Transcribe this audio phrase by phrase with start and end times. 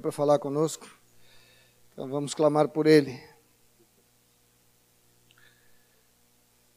[0.00, 0.86] para falar conosco.
[1.92, 3.20] Então vamos clamar por ele.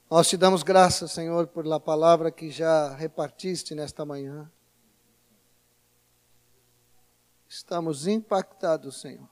[0.10, 4.52] Nós te damos graças, Senhor, pela palavra que já repartiste nesta manhã.
[7.48, 9.30] Estamos impactados, Senhor.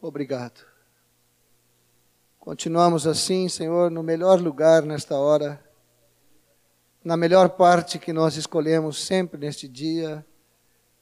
[0.00, 0.66] Obrigado.
[2.38, 5.62] Continuamos assim, Senhor, no melhor lugar nesta hora,
[7.04, 10.24] na melhor parte que nós escolhemos sempre neste dia,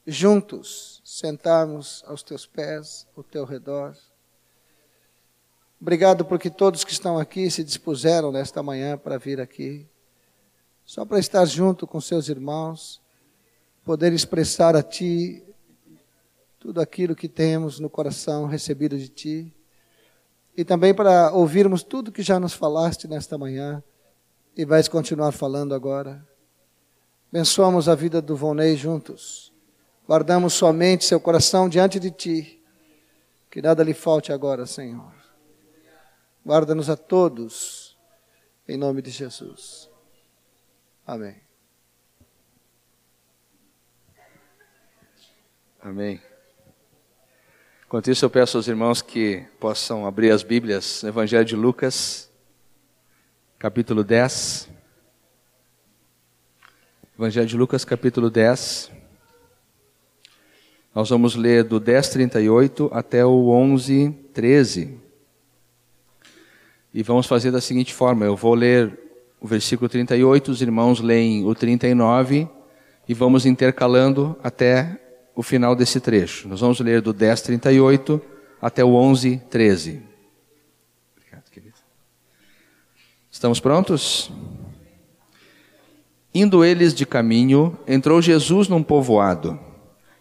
[0.05, 3.95] juntos, sentarmos aos teus pés, ao teu redor.
[5.79, 9.87] Obrigado porque todos que estão aqui se dispuseram nesta manhã para vir aqui,
[10.85, 13.01] só para estar junto com seus irmãos,
[13.85, 15.41] poder expressar a Ti
[16.59, 19.53] tudo aquilo que temos no coração recebido de Ti,
[20.55, 23.81] e também para ouvirmos tudo que já nos falaste nesta manhã
[24.55, 26.25] e vais continuar falando agora.
[27.31, 29.51] Abençoamos a vida do Vonei juntos,
[30.07, 32.61] guardamos somente seu coração diante de Ti,
[33.49, 35.11] que nada lhe falte agora, Senhor.
[36.45, 37.97] Guarda-nos a todos,
[38.67, 39.89] em nome de Jesus.
[41.07, 41.41] Amém.
[45.81, 46.21] Amém.
[47.85, 52.31] Enquanto isso, eu peço aos irmãos que possam abrir as Bíblias no Evangelho de Lucas,
[53.63, 54.67] capítulo 10.
[57.17, 58.91] Evangelho de Lucas, capítulo 10.
[60.93, 64.97] Nós vamos ler do 10:38 até o 11:13.
[66.93, 68.99] E vamos fazer da seguinte forma: eu vou ler
[69.39, 72.49] o versículo 38, os irmãos leem o 39
[73.07, 74.99] e vamos intercalando até
[75.33, 76.49] o final desse trecho.
[76.49, 78.21] Nós vamos ler do 10:38
[78.61, 80.01] até o 11:13.
[81.15, 81.77] Obrigado, querido.
[83.33, 84.31] Estamos prontos?
[86.35, 89.59] Indo eles de caminho, entrou Jesus num povoado,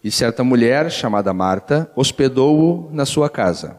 [0.02, 3.78] e certa mulher, chamada Marta, hospedou-o na sua casa.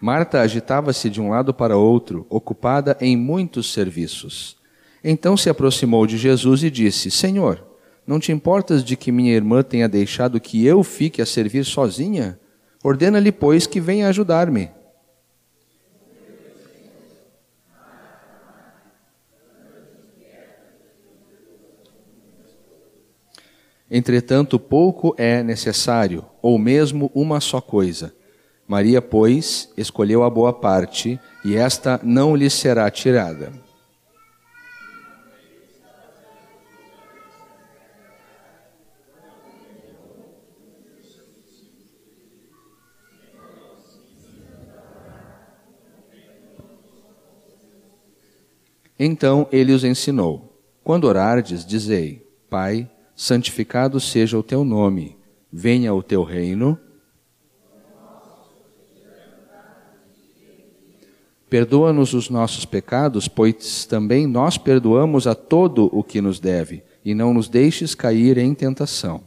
[0.00, 4.56] Marta agitava-se de um lado para outro, ocupada em muitos serviços.
[5.04, 7.67] Então se aproximou de Jesus e disse: Senhor,
[8.08, 12.40] não te importas de que minha irmã tenha deixado que eu fique a servir sozinha?
[12.82, 14.70] Ordena-lhe, pois, que venha ajudar-me.
[23.90, 28.14] Entretanto, pouco é necessário, ou mesmo uma só coisa.
[28.66, 33.67] Maria, pois, escolheu a boa parte, e esta não lhe será tirada.
[48.98, 55.16] Então ele os ensinou: Quando orardes, dizei: Pai, santificado seja o teu nome,
[55.52, 56.78] venha o teu reino
[61.48, 67.14] Perdoa-nos os nossos pecados, pois também nós perdoamos a todo o que nos deve, e
[67.14, 69.22] não nos deixes cair em tentação.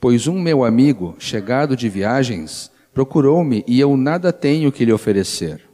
[0.00, 5.68] Pois um meu amigo, chegado de viagens, procurou-me e eu nada tenho que lhe oferecer.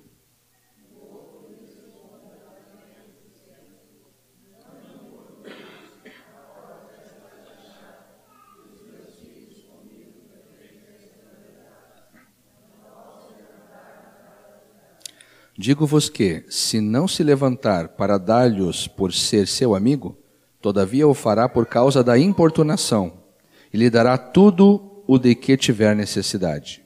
[15.56, 20.18] Digo-vos que, se não se levantar para dar-lhes por ser seu amigo,
[20.60, 23.25] todavia o fará por causa da importunação,
[23.72, 26.84] e lhe dará tudo o de que tiver necessidade.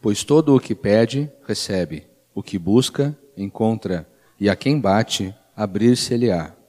[0.00, 6.61] Pois todo o que pede, recebe, o que busca, encontra, e a quem bate, abrir-se-lhe-á.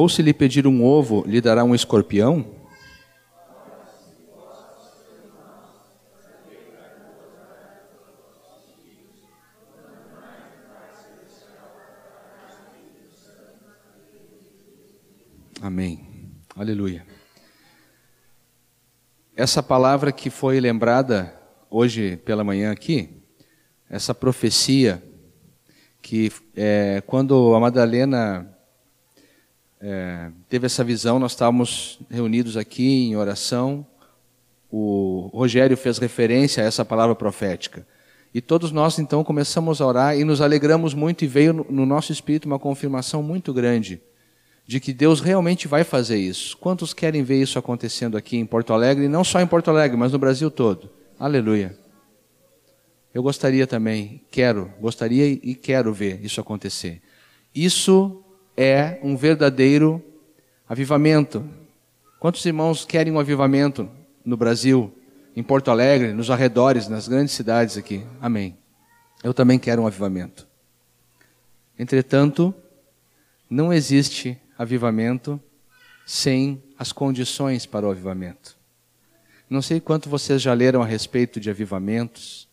[0.00, 2.42] Ou se lhe pedir um ovo, lhe dará um escorpião?
[15.60, 16.08] Amém.
[16.56, 17.04] Aleluia.
[19.36, 21.30] essa palavra que foi lembrada
[21.68, 23.22] hoje pela manhã aqui,
[23.90, 25.02] essa profecia,
[26.00, 28.56] que é, quando a Madalena
[29.80, 33.86] é, teve essa visão, nós estávamos reunidos aqui em oração,
[34.70, 37.86] o Rogério fez referência a essa palavra profética.
[38.32, 42.12] E todos nós então começamos a orar e nos alegramos muito, e veio no nosso
[42.12, 44.00] espírito uma confirmação muito grande
[44.66, 46.56] de que Deus realmente vai fazer isso.
[46.56, 49.96] Quantos querem ver isso acontecendo aqui em Porto Alegre, e não só em Porto Alegre,
[49.96, 50.88] mas no Brasil todo?
[51.18, 51.76] Aleluia.
[53.12, 57.02] Eu gostaria também, quero, gostaria e quero ver isso acontecer.
[57.52, 58.22] Isso
[58.56, 60.02] é um verdadeiro
[60.68, 61.44] avivamento.
[62.18, 63.88] Quantos irmãos querem um avivamento
[64.24, 64.92] no Brasil,
[65.34, 68.04] em Porto Alegre, nos arredores, nas grandes cidades aqui?
[68.20, 68.56] Amém.
[69.22, 70.46] Eu também quero um avivamento.
[71.78, 72.54] Entretanto,
[73.48, 75.40] não existe avivamento
[76.06, 78.56] sem as condições para o avivamento.
[79.48, 82.48] Não sei quanto vocês já leram a respeito de avivamentos,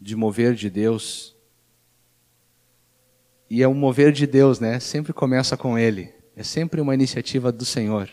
[0.00, 1.33] de mover de Deus.
[3.48, 4.80] E é um mover de Deus, né?
[4.80, 6.12] Sempre começa com Ele.
[6.36, 8.08] É sempre uma iniciativa do Senhor.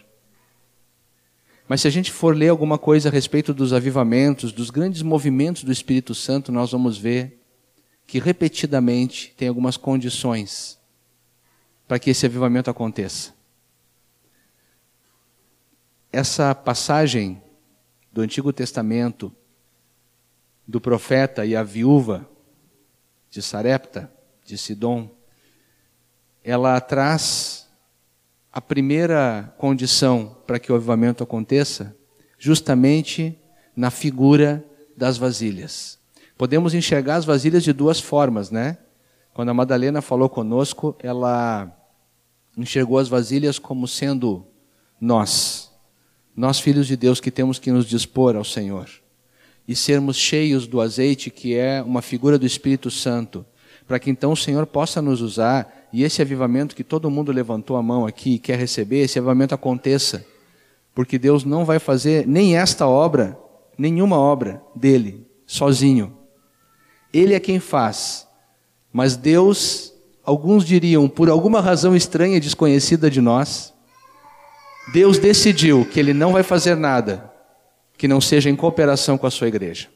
[1.67, 5.63] Mas se a gente for ler alguma coisa a respeito dos avivamentos, dos grandes movimentos
[5.63, 7.41] do Espírito Santo, nós vamos ver
[8.05, 10.77] que repetidamente tem algumas condições
[11.87, 13.33] para que esse avivamento aconteça.
[16.11, 17.41] Essa passagem
[18.11, 19.33] do Antigo Testamento
[20.67, 22.29] do profeta e a viúva
[23.29, 24.11] de Sarepta,
[24.43, 25.09] de Sidom,
[26.43, 27.67] ela traz
[28.51, 31.95] a primeira condição para que o avivamento aconteça,
[32.37, 33.37] justamente
[33.75, 34.65] na figura
[34.97, 35.97] das vasilhas.
[36.37, 38.77] Podemos enxergar as vasilhas de duas formas, né?
[39.33, 41.71] Quando a Madalena falou conosco, ela
[42.57, 44.45] enxergou as vasilhas como sendo
[44.99, 45.71] nós,
[46.35, 48.89] nós filhos de Deus que temos que nos dispor ao Senhor
[49.67, 53.45] e sermos cheios do azeite que é uma figura do Espírito Santo,
[53.87, 57.75] para que então o Senhor possa nos usar e esse avivamento que todo mundo levantou
[57.75, 60.25] a mão aqui e quer receber, esse avivamento aconteça,
[60.95, 63.37] porque Deus não vai fazer nem esta obra,
[63.77, 66.17] nenhuma obra dele sozinho.
[67.13, 68.27] Ele é quem faz,
[68.91, 69.93] mas Deus
[70.23, 73.73] alguns diriam, por alguma razão estranha e desconhecida de nós,
[74.93, 77.29] Deus decidiu que Ele não vai fazer nada
[77.97, 79.87] que não seja em cooperação com a sua igreja.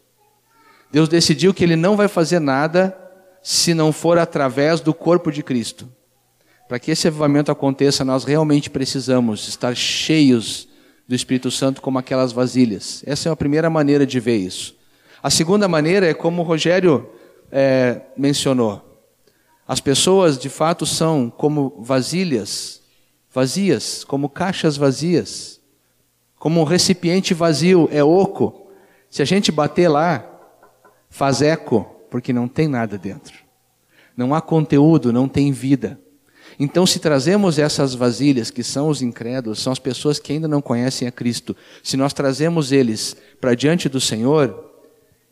[0.91, 2.95] Deus decidiu que Ele não vai fazer nada
[3.47, 5.87] se não for através do corpo de Cristo.
[6.67, 10.67] Para que esse avivamento aconteça, nós realmente precisamos estar cheios
[11.07, 13.03] do Espírito Santo como aquelas vasilhas.
[13.05, 14.75] Essa é a primeira maneira de ver isso.
[15.21, 17.07] A segunda maneira é como o Rogério
[17.51, 18.81] é, mencionou.
[19.67, 22.81] As pessoas de fato são como vasilhas,
[23.31, 25.61] vazias, como caixas vazias,
[26.39, 28.71] como um recipiente vazio, é oco.
[29.07, 30.27] Se a gente bater lá,
[31.11, 33.33] faz eco, porque não tem nada dentro.
[34.15, 35.99] Não há conteúdo, não tem vida.
[36.57, 40.61] Então, se trazemos essas vasilhas, que são os incrédulos, são as pessoas que ainda não
[40.61, 41.53] conhecem a Cristo,
[41.83, 44.71] se nós trazemos eles para diante do Senhor,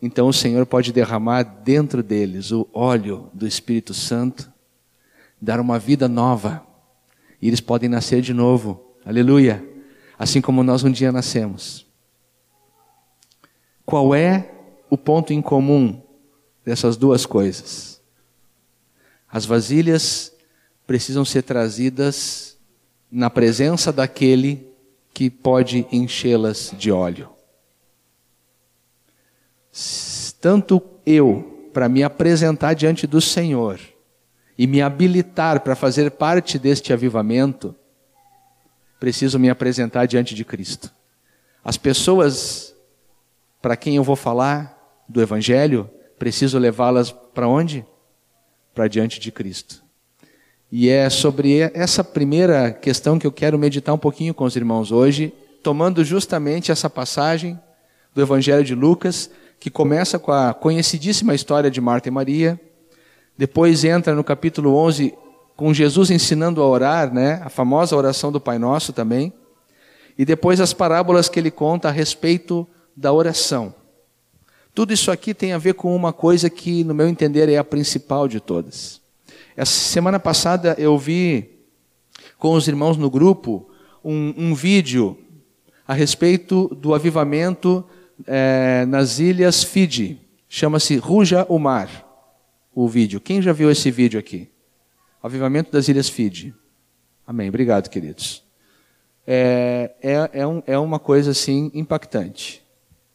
[0.01, 4.51] então o Senhor pode derramar dentro deles o óleo do Espírito Santo,
[5.41, 6.67] dar uma vida nova,
[7.41, 8.93] e eles podem nascer de novo.
[9.05, 9.65] Aleluia!
[10.19, 11.87] Assim como nós um dia nascemos.
[13.85, 14.51] Qual é
[14.89, 16.02] o ponto em comum
[16.65, 18.01] dessas duas coisas?
[19.29, 20.33] As vasilhas
[20.85, 22.57] precisam ser trazidas
[23.11, 24.67] na presença daquele
[25.13, 27.33] que pode enchê-las de óleo
[30.43, 33.79] tanto eu, para me apresentar diante do Senhor
[34.57, 37.73] e me habilitar para fazer parte deste avivamento,
[38.99, 40.91] preciso me apresentar diante de Cristo.
[41.63, 42.75] As pessoas
[43.61, 44.77] para quem eu vou falar
[45.07, 47.85] do Evangelho, preciso levá-las para onde?
[48.73, 49.83] Para diante de Cristo.
[50.71, 54.91] E é sobre essa primeira questão que eu quero meditar um pouquinho com os irmãos
[54.91, 57.59] hoje, tomando justamente essa passagem
[58.13, 59.29] do Evangelho de Lucas,
[59.59, 62.59] que começa com a conhecidíssima história de Marta e Maria,
[63.37, 65.13] depois entra no capítulo 11
[65.55, 67.41] com Jesus ensinando a orar, né?
[67.43, 69.33] A famosa oração do Pai Nosso também.
[70.17, 73.73] E depois as parábolas que ele conta a respeito da oração.
[74.73, 77.63] Tudo isso aqui tem a ver com uma coisa que, no meu entender, é a
[77.63, 79.01] principal de todas.
[79.55, 81.59] Essa semana passada eu vi
[82.39, 83.69] com os irmãos no grupo
[84.03, 85.17] um, um vídeo
[85.87, 87.85] a respeito do avivamento
[88.25, 90.19] é, nas ilhas Fiji.
[90.49, 91.89] Chama-se Ruja o Mar,
[92.73, 93.19] o vídeo.
[93.19, 94.49] Quem já viu esse vídeo aqui?
[95.21, 96.53] Avivamento das Ilhas Fiji.
[97.25, 97.47] Amém.
[97.47, 98.43] Obrigado, queridos.
[99.25, 102.62] É, é, é, um, é uma coisa assim impactante.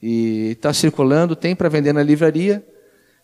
[0.03, 2.65] E está circulando, tem para vender na livraria,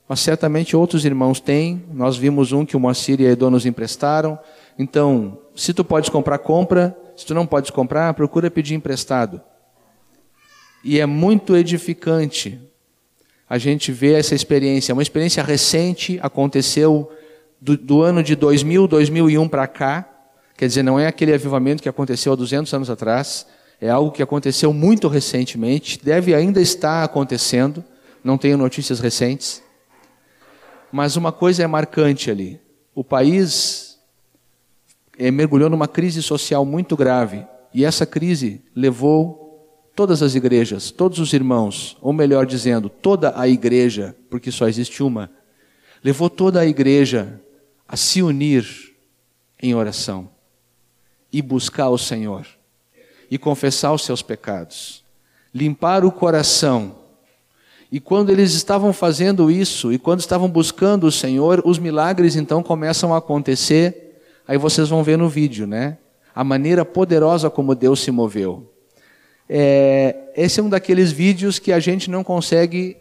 [0.09, 1.85] mas certamente outros irmãos têm.
[1.93, 4.39] Nós vimos um que o Moacir e a Edo nos emprestaram.
[4.79, 6.97] Então, se tu podes comprar, compra.
[7.17, 9.41] Se tu não podes comprar, procura pedir emprestado.
[10.83, 12.61] E é muito edificante
[13.49, 14.93] a gente ver essa experiência.
[14.93, 17.11] Uma experiência recente, aconteceu
[17.61, 20.09] do, do ano de 2000, 2001 para cá.
[20.57, 23.47] Quer dizer, não é aquele avivamento que aconteceu há 200 anos atrás.
[23.81, 27.85] É algo que aconteceu muito recentemente, deve ainda estar acontecendo,
[28.23, 29.63] não tenho notícias recentes.
[30.91, 32.61] Mas uma coisa é marcante ali:
[32.95, 33.99] o país
[35.19, 41.19] é, mergulhou numa crise social muito grave, e essa crise levou todas as igrejas, todos
[41.19, 45.31] os irmãos, ou melhor dizendo, toda a igreja, porque só existe uma,
[46.03, 47.41] levou toda a igreja
[47.87, 48.67] a se unir
[49.61, 50.31] em oração
[51.33, 52.47] e buscar o Senhor
[53.31, 55.05] e confessar os seus pecados,
[55.53, 56.97] limpar o coração.
[57.91, 62.63] E quando eles estavam fazendo isso, e quando estavam buscando o Senhor, os milagres então
[62.63, 64.21] começam a acontecer.
[64.49, 65.99] Aí vocês vão ver no vídeo, né?
[66.35, 68.69] A maneira poderosa como Deus se moveu.
[69.49, 72.97] É, esse é um daqueles vídeos que a gente não consegue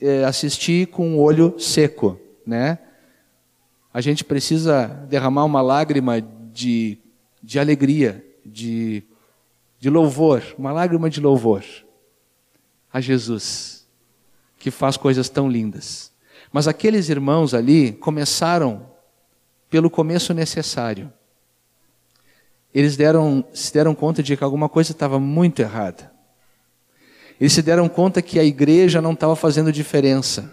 [0.00, 2.78] é, assistir com o olho seco, né?
[3.92, 6.98] A gente precisa derramar uma lágrima de,
[7.42, 9.02] de alegria, de
[9.82, 11.64] de louvor, uma lágrima de louvor
[12.92, 13.84] a Jesus,
[14.56, 16.12] que faz coisas tão lindas.
[16.52, 18.88] Mas aqueles irmãos ali começaram
[19.68, 21.12] pelo começo necessário.
[22.72, 26.12] Eles deram, se deram conta de que alguma coisa estava muito errada.
[27.40, 30.48] Eles se deram conta que a igreja não estava fazendo diferença.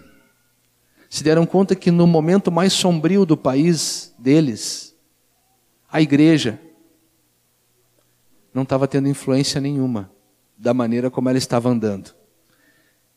[1.08, 4.92] Se deram conta que no momento mais sombrio do país deles,
[5.88, 6.58] a igreja
[8.52, 10.10] não estava tendo influência nenhuma
[10.56, 12.14] da maneira como ela estava andando.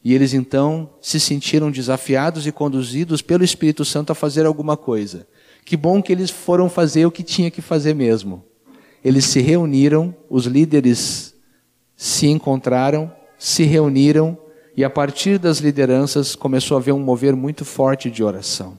[0.04, 5.28] E eles então se sentiram desafiados e conduzidos pelo Espírito Santo a fazer alguma coisa.
[5.66, 8.44] Que bom que eles foram fazer o que tinha que fazer mesmo.
[9.04, 11.34] Eles se reuniram, os líderes
[11.96, 14.38] se encontraram, se reuniram
[14.75, 18.78] e a partir das lideranças começou a haver um mover muito forte de oração.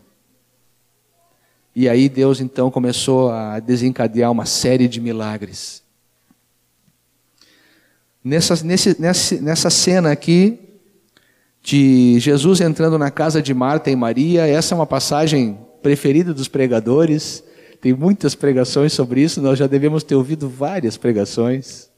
[1.77, 5.84] E aí Deus então começou a desencadear uma série de milagres.
[8.25, 10.59] Nessa, nesse, nessa, nessa cena aqui,
[11.63, 16.49] de Jesus entrando na casa de Marta e Maria, essa é uma passagem preferida dos
[16.49, 17.45] pregadores.
[17.83, 21.91] Tem muitas pregações sobre isso, nós já devemos ter ouvido várias pregações.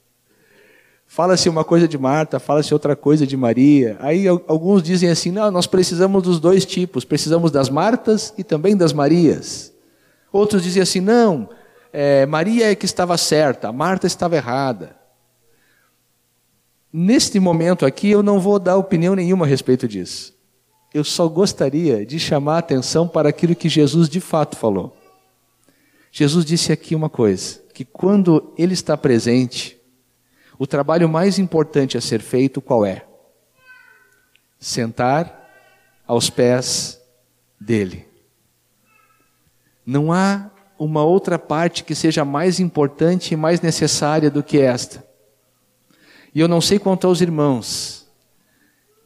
[1.07, 3.97] Fala-se uma coisa de Marta, fala-se outra coisa de Maria.
[4.01, 8.77] Aí alguns dizem assim: não, nós precisamos dos dois tipos, precisamos das Martas e também
[8.77, 9.73] das Marias.
[10.33, 11.49] Outros dizem assim: não,
[11.93, 14.96] é, Maria é que estava certa, Marta estava errada.
[16.99, 20.35] Neste momento aqui, eu não vou dar opinião nenhuma a respeito disso.
[20.95, 24.97] Eu só gostaria de chamar a atenção para aquilo que Jesus de fato falou.
[26.11, 29.79] Jesus disse aqui uma coisa: que quando Ele está presente,
[30.59, 33.05] o trabalho mais importante a ser feito qual é?
[34.59, 35.51] Sentar
[36.07, 36.99] aos pés
[37.61, 38.09] dele.
[39.85, 45.05] Não há uma outra parte que seja mais importante e mais necessária do que esta.
[46.37, 48.07] E eu não sei quanto aos irmãos,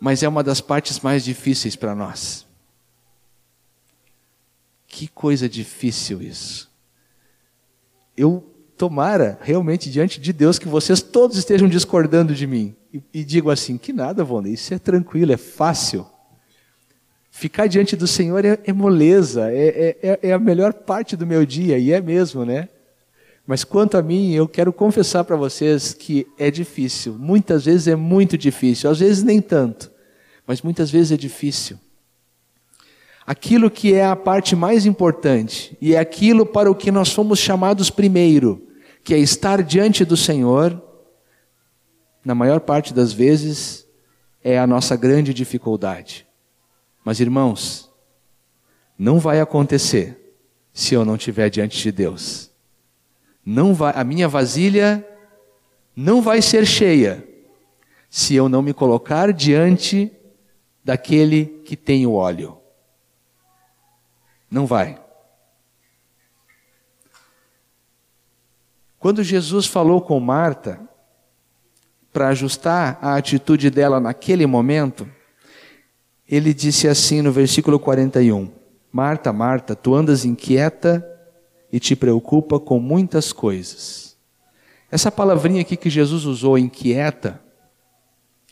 [0.00, 2.44] mas é uma das partes mais difíceis para nós.
[4.88, 6.68] Que coisa difícil isso.
[8.16, 12.75] Eu tomara realmente diante de Deus que vocês todos estejam discordando de mim.
[12.92, 16.04] E, e digo assim: que nada, Wanda, isso é tranquilo, é fácil.
[17.30, 21.46] Ficar diante do Senhor é, é moleza, é, é, é a melhor parte do meu
[21.46, 22.68] dia, e é mesmo, né?
[23.50, 27.14] Mas quanto a mim, eu quero confessar para vocês que é difícil.
[27.19, 29.90] Muitas vezes é muito difícil, às vezes nem tanto,
[30.47, 31.76] mas muitas vezes é difícil.
[33.26, 37.40] Aquilo que é a parte mais importante e é aquilo para o que nós fomos
[37.40, 38.69] chamados primeiro,
[39.02, 40.80] que é estar diante do Senhor,
[42.25, 43.85] na maior parte das vezes
[44.45, 46.25] é a nossa grande dificuldade.
[47.04, 47.90] Mas irmãos,
[48.97, 50.37] não vai acontecer
[50.73, 52.50] se eu não estiver diante de Deus
[53.44, 55.06] não vai, a minha vasilha
[55.97, 57.26] não vai ser cheia
[58.09, 60.12] se eu não me colocar diante
[60.85, 62.59] daquele que tem o óleo.
[64.50, 65.00] Não vai.
[68.99, 70.80] Quando Jesus falou com Marta,
[72.12, 75.09] para ajustar a atitude dela naquele momento,
[76.28, 78.50] ele disse assim no versículo 41:
[78.92, 81.06] Marta, Marta, tu andas inquieta
[81.72, 84.16] e te preocupa com muitas coisas.
[84.90, 87.40] Essa palavrinha aqui que Jesus usou, inquieta,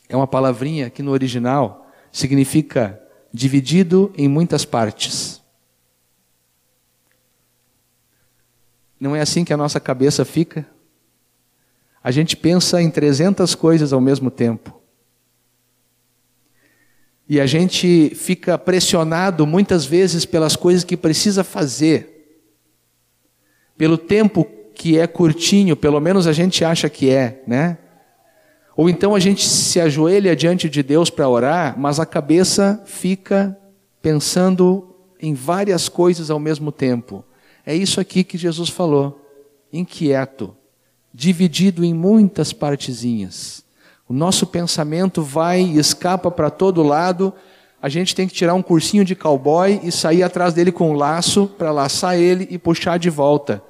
[0.07, 5.41] é uma palavrinha que no original significa dividido em muitas partes.
[8.99, 10.65] Não é assim que a nossa cabeça fica?
[12.03, 14.79] A gente pensa em 300 coisas ao mesmo tempo.
[17.27, 22.18] E a gente fica pressionado muitas vezes pelas coisas que precisa fazer,
[23.79, 24.45] pelo tempo
[24.75, 27.77] que é curtinho, pelo menos a gente acha que é, né?
[28.75, 33.57] Ou então a gente se ajoelha diante de Deus para orar, mas a cabeça fica
[34.01, 37.23] pensando em várias coisas ao mesmo tempo.
[37.65, 39.25] É isso aqui que Jesus falou.
[39.71, 40.53] Inquieto,
[41.13, 43.63] dividido em muitas partezinhas.
[44.09, 47.33] O nosso pensamento vai e escapa para todo lado.
[47.81, 50.95] A gente tem que tirar um cursinho de cowboy e sair atrás dele com um
[50.95, 53.68] laço para laçar ele e puxar de volta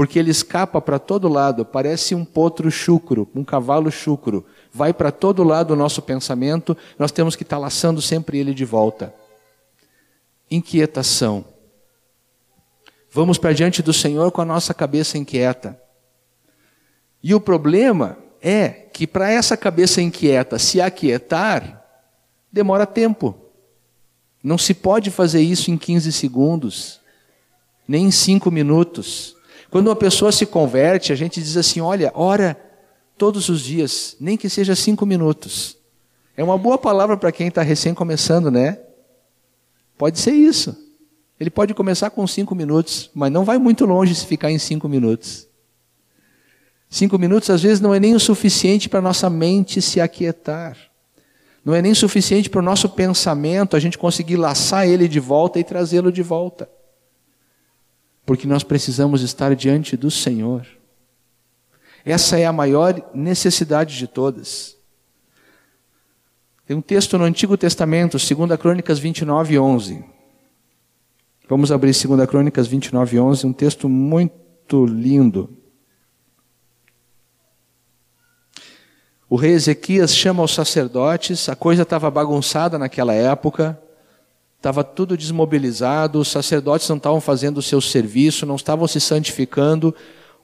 [0.00, 4.46] porque ele escapa para todo lado, parece um potro chucro, um cavalo chucro.
[4.72, 8.54] Vai para todo lado o nosso pensamento, nós temos que estar tá laçando sempre ele
[8.54, 9.14] de volta.
[10.50, 11.44] Inquietação.
[13.12, 15.78] Vamos para diante do Senhor com a nossa cabeça inquieta.
[17.22, 21.84] E o problema é que para essa cabeça inquieta se aquietar,
[22.50, 23.36] demora tempo.
[24.42, 27.02] Não se pode fazer isso em 15 segundos,
[27.86, 29.38] nem em 5 minutos.
[29.70, 32.60] Quando uma pessoa se converte, a gente diz assim: olha, ora
[33.16, 35.76] todos os dias, nem que seja cinco minutos.
[36.36, 38.78] É uma boa palavra para quem está recém começando, né?
[39.96, 40.76] Pode ser isso.
[41.38, 44.88] Ele pode começar com cinco minutos, mas não vai muito longe se ficar em cinco
[44.88, 45.46] minutos.
[46.88, 50.76] Cinco minutos às vezes não é nem o suficiente para nossa mente se aquietar.
[51.64, 55.58] Não é nem suficiente para o nosso pensamento a gente conseguir laçar ele de volta
[55.60, 56.68] e trazê-lo de volta
[58.30, 60.64] porque nós precisamos estar diante do Senhor.
[62.04, 64.76] Essa é a maior necessidade de todas.
[66.64, 70.04] Tem um texto no Antigo Testamento, 2 Crônicas 29, 11.
[71.48, 75.50] Vamos abrir 2 Crônicas 29, 11, um texto muito lindo.
[79.28, 83.76] O rei Ezequias chama os sacerdotes, a coisa estava bagunçada naquela época,
[84.60, 89.94] Estava tudo desmobilizado, os sacerdotes não estavam fazendo o seu serviço, não estavam se santificando.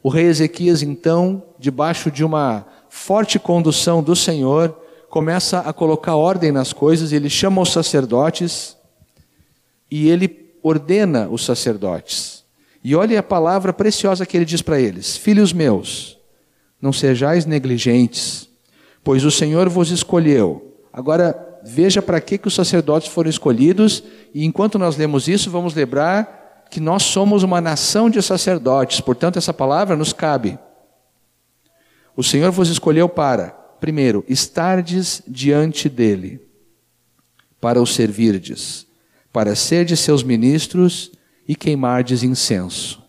[0.03, 4.75] O rei Ezequias, então, debaixo de uma forte condução do Senhor,
[5.11, 8.75] começa a colocar ordem nas coisas, ele chama os sacerdotes
[9.91, 12.43] e ele ordena os sacerdotes.
[12.83, 16.17] E olhe a palavra preciosa que ele diz para eles: Filhos meus,
[16.81, 18.49] não sejais negligentes,
[19.05, 20.75] pois o Senhor vos escolheu.
[20.91, 25.75] Agora, veja para que, que os sacerdotes foram escolhidos, e enquanto nós lemos isso, vamos
[25.75, 30.59] lembrar que nós somos uma nação de sacerdotes, portanto, essa palavra nos cabe.
[32.17, 33.49] O Senhor vos escolheu para,
[33.81, 36.41] primeiro, estardes diante dele,
[37.61, 38.87] para o servirdes,
[39.33, 41.11] para serdes seus ministros
[41.49, 43.03] e queimardes incenso.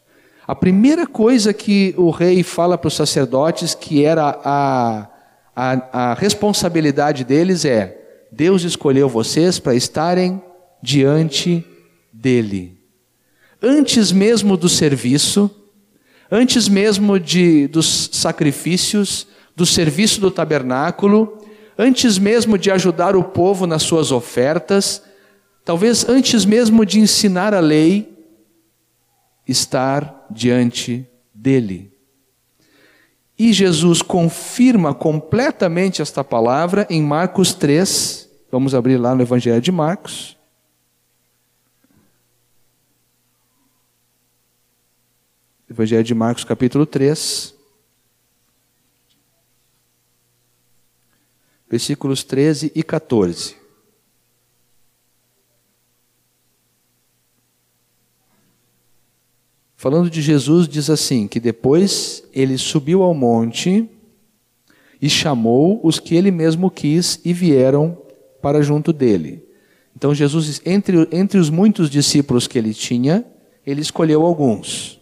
[0.48, 5.08] A primeira coisa que o rei fala para os sacerdotes, que era a,
[5.56, 8.07] a, a responsabilidade deles, é:
[8.38, 10.40] Deus escolheu vocês para estarem
[10.80, 11.66] diante
[12.14, 12.78] dele.
[13.60, 15.50] Antes mesmo do serviço,
[16.30, 21.36] antes mesmo de, dos sacrifícios, do serviço do tabernáculo,
[21.76, 25.02] antes mesmo de ajudar o povo nas suas ofertas,
[25.66, 28.08] talvez antes mesmo de ensinar a lei,
[29.48, 31.92] estar diante dele.
[33.40, 38.27] E Jesus confirma completamente esta palavra em Marcos 3.
[38.58, 40.36] Vamos abrir lá no Evangelho de Marcos.
[45.70, 47.54] Evangelho de Marcos, capítulo 3.
[51.70, 53.56] Versículos 13 e 14.
[59.76, 63.88] Falando de Jesus, diz assim: que depois ele subiu ao monte
[65.00, 68.07] e chamou os que ele mesmo quis e vieram
[68.42, 69.44] para junto dele.
[69.96, 73.26] Então, Jesus, entre, entre os muitos discípulos que ele tinha,
[73.66, 75.02] ele escolheu alguns.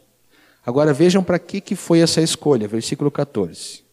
[0.65, 3.83] Agora vejam para que, que foi essa escolha, versículo 14.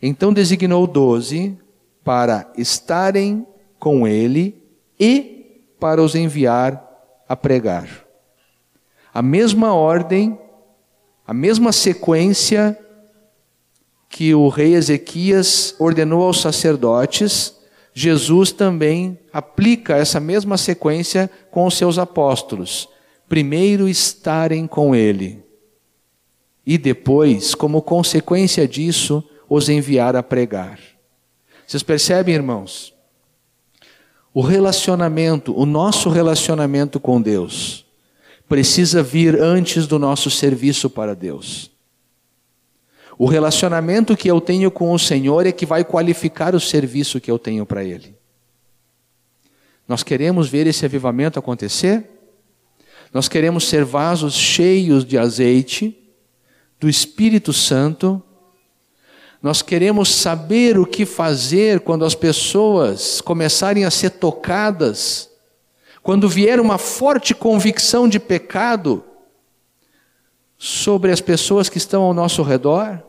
[0.00, 1.58] Então designou doze
[2.04, 3.46] para estarem
[3.78, 4.62] com ele
[4.98, 6.82] e para os enviar
[7.28, 8.08] a pregar
[9.18, 10.38] a mesma ordem,
[11.26, 12.78] a mesma sequência
[14.08, 17.52] que o rei Ezequias ordenou aos sacerdotes,
[18.00, 22.88] Jesus também aplica essa mesma sequência com os seus apóstolos.
[23.28, 25.42] Primeiro estarem com ele,
[26.64, 30.78] e depois, como consequência disso, os enviar a pregar.
[31.66, 32.94] Vocês percebem, irmãos?
[34.32, 37.84] O relacionamento, o nosso relacionamento com Deus,
[38.48, 41.68] precisa vir antes do nosso serviço para Deus.
[43.18, 47.28] O relacionamento que eu tenho com o Senhor é que vai qualificar o serviço que
[47.28, 48.16] eu tenho para Ele.
[49.88, 52.08] Nós queremos ver esse avivamento acontecer?
[53.12, 55.98] Nós queremos ser vasos cheios de azeite,
[56.78, 58.22] do Espírito Santo.
[59.42, 65.28] Nós queremos saber o que fazer quando as pessoas começarem a ser tocadas,
[66.04, 69.02] quando vier uma forte convicção de pecado
[70.56, 73.07] sobre as pessoas que estão ao nosso redor.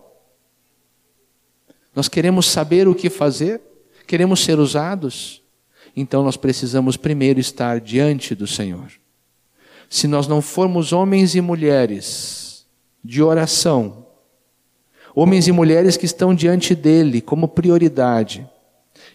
[1.99, 3.59] Nós queremos saber o que fazer,
[4.07, 5.43] queremos ser usados.
[5.93, 8.89] Então nós precisamos primeiro estar diante do Senhor.
[9.89, 12.65] Se nós não formos homens e mulheres
[13.03, 14.05] de oração,
[15.13, 18.49] homens e mulheres que estão diante dele como prioridade,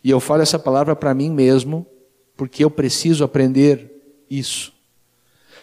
[0.05, 1.87] e eu falo essa palavra para mim mesmo,
[2.37, 4.75] porque eu preciso aprender isso.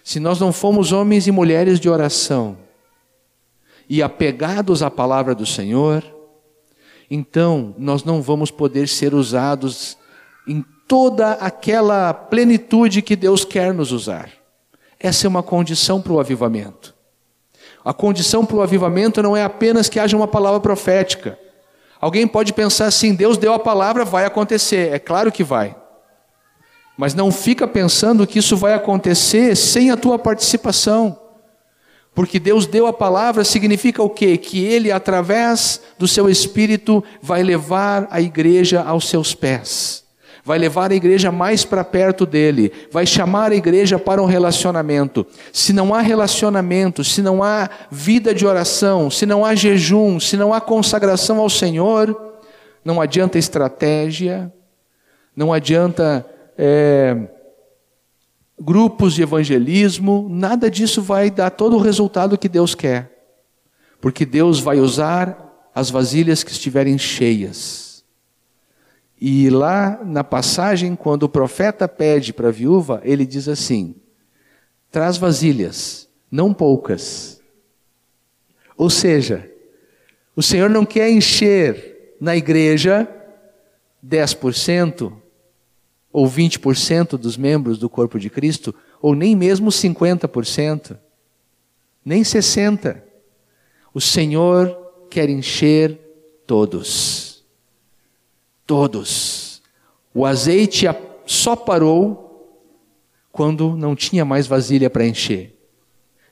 [0.03, 2.57] Se nós não formos homens e mulheres de oração
[3.87, 6.19] e apegados à palavra do Senhor,
[7.13, 9.97] então nós não vamos poder ser usados
[10.47, 14.29] em toda aquela plenitude que Deus quer nos usar.
[14.97, 16.95] Essa é uma condição para o avivamento.
[17.83, 21.37] A condição para o avivamento não é apenas que haja uma palavra profética.
[21.99, 24.93] Alguém pode pensar assim: Deus deu a palavra, vai acontecer.
[24.93, 25.75] É claro que vai.
[26.97, 31.19] Mas não fica pensando que isso vai acontecer sem a tua participação.
[32.13, 34.37] Porque Deus deu a palavra significa o quê?
[34.37, 40.03] Que Ele, através do seu Espírito, vai levar a igreja aos seus pés,
[40.43, 45.25] vai levar a igreja mais para perto dele, vai chamar a igreja para um relacionamento.
[45.53, 50.35] Se não há relacionamento, se não há vida de oração, se não há jejum, se
[50.35, 52.33] não há consagração ao Senhor,
[52.83, 54.51] não adianta estratégia,
[55.33, 56.25] não adianta.
[56.57, 57.15] É,
[58.61, 63.09] grupos de evangelismo, nada disso vai dar todo o resultado que Deus quer.
[63.99, 68.03] Porque Deus vai usar as vasilhas que estiverem cheias.
[69.19, 73.95] E lá na passagem, quando o profeta pede para a viúva, ele diz assim:
[74.91, 77.41] traz vasilhas, não poucas.
[78.77, 79.49] Ou seja,
[80.35, 83.07] o Senhor não quer encher na igreja
[84.05, 85.13] 10%,
[86.11, 90.97] ou 20% dos membros do corpo de Cristo, ou nem mesmo 50%,
[92.03, 93.01] nem 60%.
[93.93, 94.77] O Senhor
[95.09, 95.99] quer encher
[96.47, 97.43] todos.
[98.65, 99.61] Todos.
[100.13, 100.85] O azeite
[101.25, 102.31] só parou
[103.31, 105.57] quando não tinha mais vasilha para encher.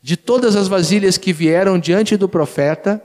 [0.01, 3.03] De todas as vasilhas que vieram diante do profeta,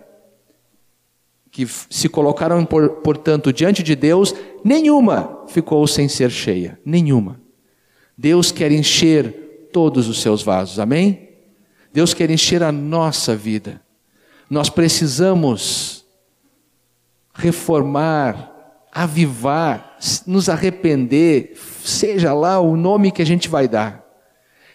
[1.51, 4.35] que se colocaram, portanto, diante de Deus,
[4.65, 6.79] nenhuma ficou sem ser cheia.
[6.85, 7.41] Nenhuma.
[8.17, 11.31] Deus quer encher todos os seus vasos, amém?
[11.93, 13.81] Deus quer encher a nossa vida.
[14.49, 16.05] Nós precisamos
[17.35, 18.53] reformar,
[18.93, 24.05] avivar, nos arrepender, seja lá o nome que a gente vai dar,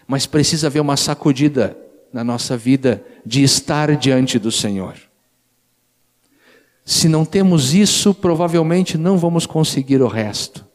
[0.06, 1.76] mas precisa haver uma sacudida
[2.12, 5.09] na nossa vida de estar diante do Senhor.
[6.90, 10.66] Se não temos isso, provavelmente não vamos conseguir o resto.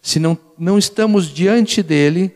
[0.00, 2.32] Se não, não estamos diante dele,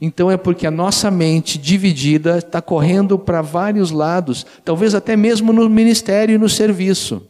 [0.00, 5.52] então é porque a nossa mente dividida está correndo para vários lados, talvez até mesmo
[5.52, 7.24] no ministério e no serviço.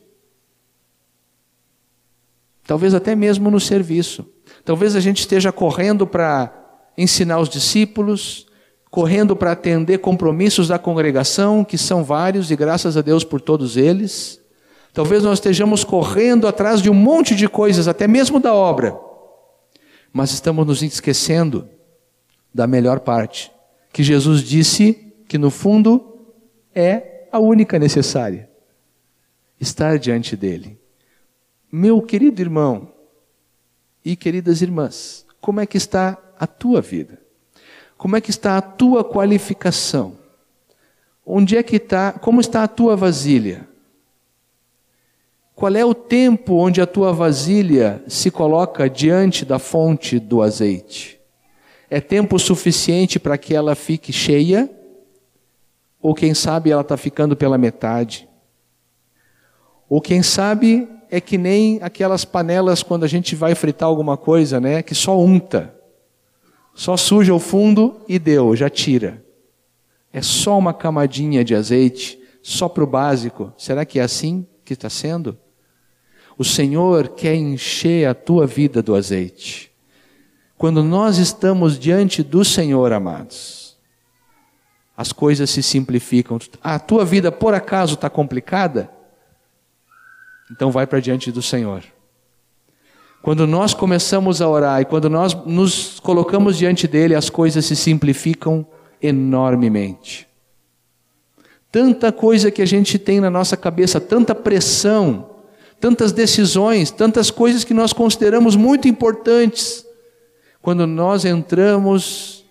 [2.66, 4.26] Talvez até mesmo no serviço.
[4.64, 8.46] Talvez a gente esteja correndo para ensinar os discípulos,
[8.94, 13.76] correndo para atender compromissos da congregação, que são vários, e graças a Deus por todos
[13.76, 14.40] eles.
[14.92, 18.96] Talvez nós estejamos correndo atrás de um monte de coisas, até mesmo da obra,
[20.12, 21.68] mas estamos nos esquecendo
[22.54, 23.50] da melhor parte,
[23.92, 26.16] que Jesus disse que no fundo
[26.72, 28.48] é a única necessária:
[29.60, 30.78] estar diante dele.
[31.72, 32.92] Meu querido irmão
[34.04, 37.23] e queridas irmãs, como é que está a tua vida?
[37.96, 40.14] Como é que está a tua qualificação?
[41.26, 43.66] Onde é que está, como está a tua vasilha?
[45.54, 51.20] Qual é o tempo onde a tua vasilha se coloca diante da fonte do azeite?
[51.88, 54.68] É tempo suficiente para que ela fique cheia?
[56.02, 58.28] Ou quem sabe ela está ficando pela metade?
[59.88, 64.60] Ou quem sabe é que nem aquelas panelas quando a gente vai fritar alguma coisa,
[64.60, 64.82] né?
[64.82, 65.72] Que só unta.
[66.74, 69.24] Só suja o fundo e deu, já tira.
[70.12, 73.52] É só uma camadinha de azeite, só para o básico.
[73.56, 75.38] Será que é assim que está sendo?
[76.36, 79.70] O Senhor quer encher a tua vida do azeite.
[80.58, 83.76] Quando nós estamos diante do Senhor, amados,
[84.96, 86.38] as coisas se simplificam.
[86.62, 88.90] A tua vida por acaso está complicada?
[90.50, 91.84] Então vai para diante do Senhor.
[93.24, 97.74] Quando nós começamos a orar e quando nós nos colocamos diante dele, as coisas se
[97.74, 98.66] simplificam
[99.00, 100.28] enormemente.
[101.72, 105.30] Tanta coisa que a gente tem na nossa cabeça, tanta pressão,
[105.80, 109.86] tantas decisões, tantas coisas que nós consideramos muito importantes.
[110.60, 112.44] Quando nós entramos,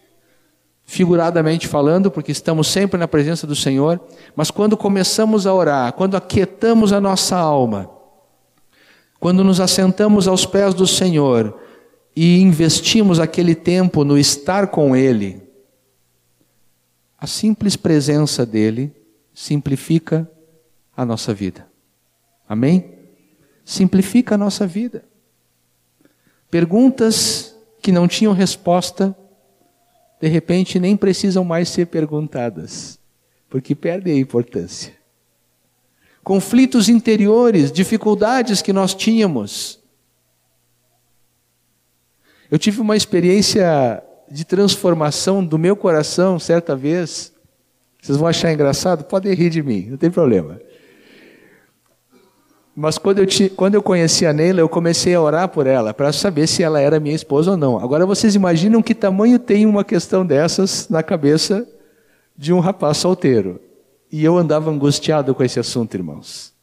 [0.86, 4.02] figuradamente falando, porque estamos sempre na presença do Senhor,
[4.36, 7.93] mas quando começamos a orar, quando aquietamos a nossa alma,
[9.24, 11.58] quando nos assentamos aos pés do Senhor
[12.14, 15.42] e investimos aquele tempo no estar com Ele,
[17.18, 18.94] a simples presença dEle
[19.34, 20.30] simplifica
[20.94, 21.66] a nossa vida.
[22.50, 22.96] Amém?
[23.64, 25.06] Simplifica a nossa vida.
[26.52, 29.16] Perguntas que não tinham resposta,
[30.20, 33.00] de repente nem precisam mais ser perguntadas,
[33.50, 34.94] porque perdem a importância.
[36.24, 39.80] Conflitos interiores, dificuldades que nós tínhamos.
[42.50, 47.34] Eu tive uma experiência de transformação do meu coração certa vez.
[48.02, 49.04] Vocês vão achar engraçado?
[49.04, 50.60] Podem rir de mim, não tem problema.
[52.76, 55.94] Mas quando eu, te, quando eu conheci a Neila, eu comecei a orar por ela,
[55.94, 57.78] para saber se ela era minha esposa ou não.
[57.78, 61.68] Agora vocês imaginam que tamanho tem uma questão dessas na cabeça
[62.36, 63.60] de um rapaz solteiro.
[64.14, 66.54] E eu andava angustiado com esse assunto, irmãos.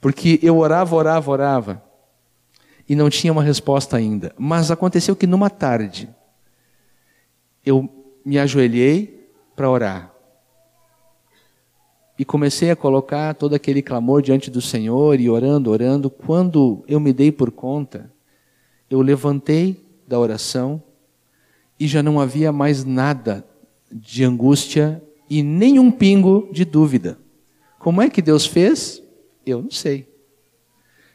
[0.00, 1.82] Porque eu orava, orava, orava.
[2.88, 4.32] E não tinha uma resposta ainda.
[4.38, 6.08] Mas aconteceu que numa tarde,
[7.66, 7.90] eu
[8.24, 10.14] me ajoelhei para orar
[12.16, 16.10] e comecei a colocar todo aquele clamor diante do Senhor e orando, orando.
[16.10, 18.08] Quando eu me dei por conta,
[18.88, 20.80] eu levantei da oração
[21.76, 23.44] e já não havia mais nada
[23.90, 27.16] de angústia e nenhum pingo de dúvida.
[27.78, 29.00] Como é que Deus fez?
[29.46, 30.06] Eu não sei.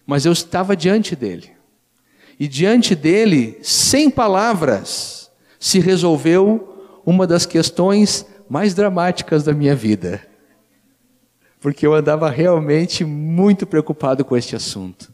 [0.07, 1.51] Mas eu estava diante dele.
[2.39, 10.21] E diante dele, sem palavras, se resolveu uma das questões mais dramáticas da minha vida
[11.65, 15.11] porque eu andava realmente muito preocupado com este assunto.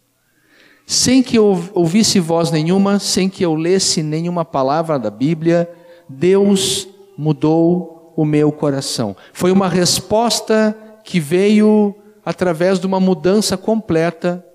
[0.85, 5.71] Sem que eu ouvisse voz nenhuma, sem que eu lesse nenhuma palavra da Bíblia,
[6.09, 9.15] Deus mudou o meu coração.
[9.33, 14.45] Foi uma resposta que veio através de uma mudança completa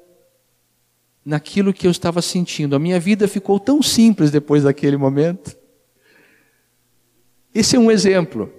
[1.24, 2.76] naquilo que eu estava sentindo.
[2.76, 5.56] A minha vida ficou tão simples depois daquele momento.
[7.54, 8.52] Esse é um exemplo.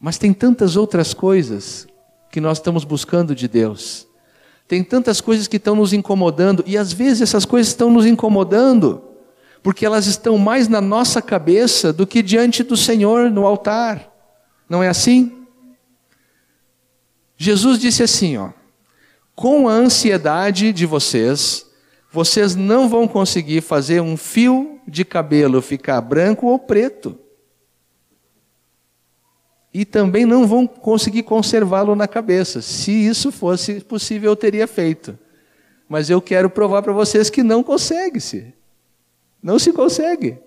[0.00, 1.86] Mas tem tantas outras coisas
[2.30, 4.08] que nós estamos buscando de Deus.
[4.66, 9.02] Tem tantas coisas que estão nos incomodando, e às vezes essas coisas estão nos incomodando,
[9.62, 14.10] porque elas estão mais na nossa cabeça do que diante do Senhor no altar.
[14.68, 15.46] Não é assim?
[17.36, 18.50] Jesus disse assim, ó:
[19.34, 21.66] Com a ansiedade de vocês,
[22.10, 27.18] vocês não vão conseguir fazer um fio de cabelo ficar branco ou preto
[29.72, 32.60] e também não vão conseguir conservá-lo na cabeça.
[32.60, 35.16] Se isso fosse possível, eu teria feito.
[35.88, 38.52] Mas eu quero provar para vocês que não consegue-se.
[39.42, 40.38] Não se consegue.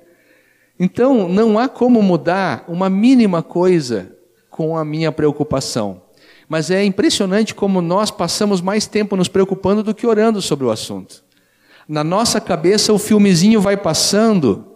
[0.79, 4.15] Então, não há como mudar uma mínima coisa
[4.49, 6.01] com a minha preocupação.
[6.47, 10.71] Mas é impressionante como nós passamos mais tempo nos preocupando do que orando sobre o
[10.71, 11.23] assunto.
[11.87, 14.73] Na nossa cabeça, o filmezinho vai passando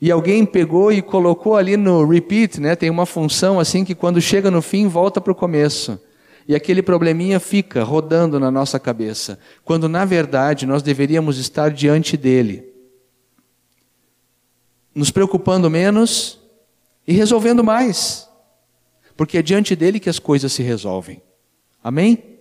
[0.00, 2.76] e alguém pegou e colocou ali no repeat, né?
[2.76, 6.00] Tem uma função assim que quando chega no fim volta para o começo.
[6.46, 12.16] E aquele probleminha fica rodando na nossa cabeça, quando na verdade nós deveríamos estar diante
[12.16, 12.67] dele,
[14.98, 16.40] nos preocupando menos
[17.06, 18.28] e resolvendo mais,
[19.16, 21.22] porque é diante dele que as coisas se resolvem.
[21.82, 22.40] Amém?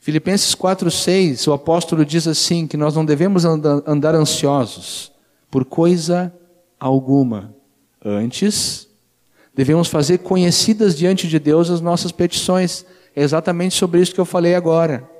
[0.00, 5.12] Filipenses 4,6, o apóstolo diz assim: que nós não devemos andar, ansiosos
[5.50, 6.32] por coisa
[6.80, 7.54] alguma.
[8.02, 8.88] Antes,
[9.54, 12.86] devemos fazer conhecidas diante de Deus as nossas petições.
[13.14, 15.15] É exatamente sobre isso que eu falei agora.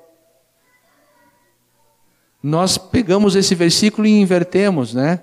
[2.46, 5.20] Nós pegamos esse versículo e invertemos, né?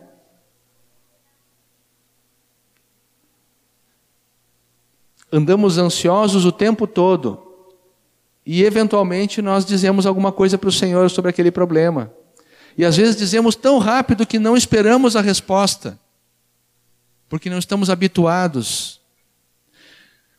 [5.31, 7.41] Andamos ansiosos o tempo todo
[8.45, 12.11] e eventualmente nós dizemos alguma coisa para o Senhor sobre aquele problema.
[12.77, 15.97] E às vezes dizemos tão rápido que não esperamos a resposta,
[17.29, 18.99] porque não estamos habituados.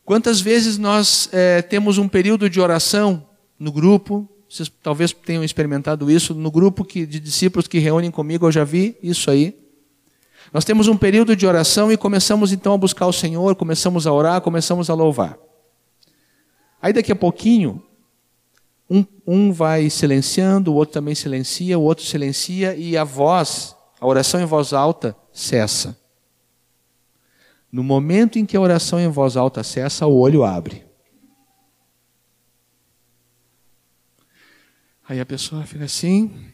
[0.05, 4.29] Quantas vezes nós é, temos um período de oração no grupo?
[4.55, 8.63] Vocês talvez tenham experimentado isso no grupo que, de discípulos que reúnem comigo, eu já
[8.63, 9.53] vi isso aí.
[10.53, 14.13] Nós temos um período de oração e começamos então a buscar o Senhor, começamos a
[14.13, 15.37] orar, começamos a louvar.
[16.81, 17.83] Aí daqui a pouquinho,
[18.89, 24.07] um, um vai silenciando, o outro também silencia, o outro silencia e a voz, a
[24.07, 25.99] oração em voz alta, cessa.
[27.69, 30.84] No momento em que a oração em voz alta cessa, o olho abre.
[35.07, 36.51] Aí a pessoa fica assim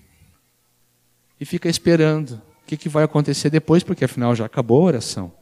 [1.40, 5.34] e fica esperando o que, que vai acontecer depois, porque afinal já acabou a oração.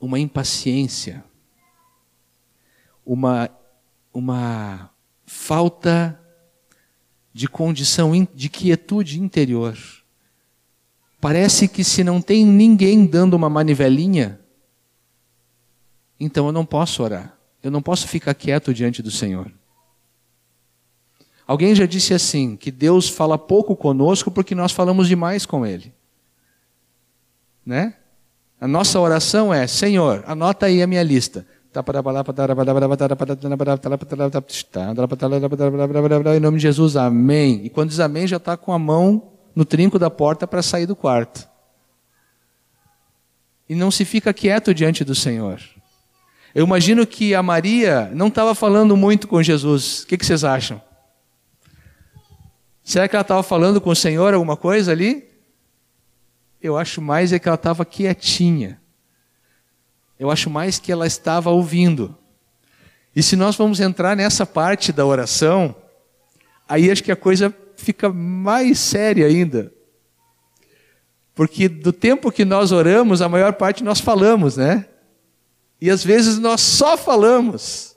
[0.00, 1.22] Uma impaciência,
[3.04, 3.50] uma,
[4.12, 4.90] uma
[5.26, 6.18] falta
[7.32, 9.76] de condição de quietude interior.
[11.20, 14.40] Parece que se não tem ninguém dando uma manivelinha,
[16.18, 17.35] então eu não posso orar.
[17.66, 19.50] Eu não posso ficar quieto diante do Senhor.
[21.44, 25.92] Alguém já disse assim: que Deus fala pouco conosco porque nós falamos demais com Ele.
[27.66, 27.94] Né?
[28.60, 31.44] A nossa oração é: Senhor, anota aí a minha lista.
[36.36, 37.62] Em nome de Jesus, amém.
[37.64, 40.86] E quando diz amém, já está com a mão no trinco da porta para sair
[40.86, 41.48] do quarto.
[43.68, 45.60] E não se fica quieto diante do Senhor.
[46.56, 50.04] Eu imagino que a Maria não estava falando muito com Jesus.
[50.04, 50.80] O que, que vocês acham?
[52.82, 55.28] Será que ela estava falando com o Senhor alguma coisa ali?
[56.58, 58.80] Eu acho mais é que ela estava quietinha.
[60.18, 62.16] Eu acho mais que ela estava ouvindo.
[63.14, 65.76] E se nós vamos entrar nessa parte da oração,
[66.66, 69.70] aí acho que a coisa fica mais séria ainda.
[71.34, 74.86] Porque do tempo que nós oramos, a maior parte nós falamos, né?
[75.80, 77.96] E às vezes nós só falamos,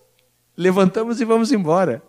[0.56, 2.04] levantamos e vamos embora.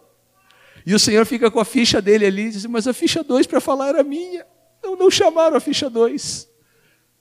[0.85, 3.47] E o Senhor fica com a ficha dele ali e diz: Mas a ficha 2
[3.47, 4.47] para falar era minha.
[4.83, 6.49] Não, não chamaram a ficha 2.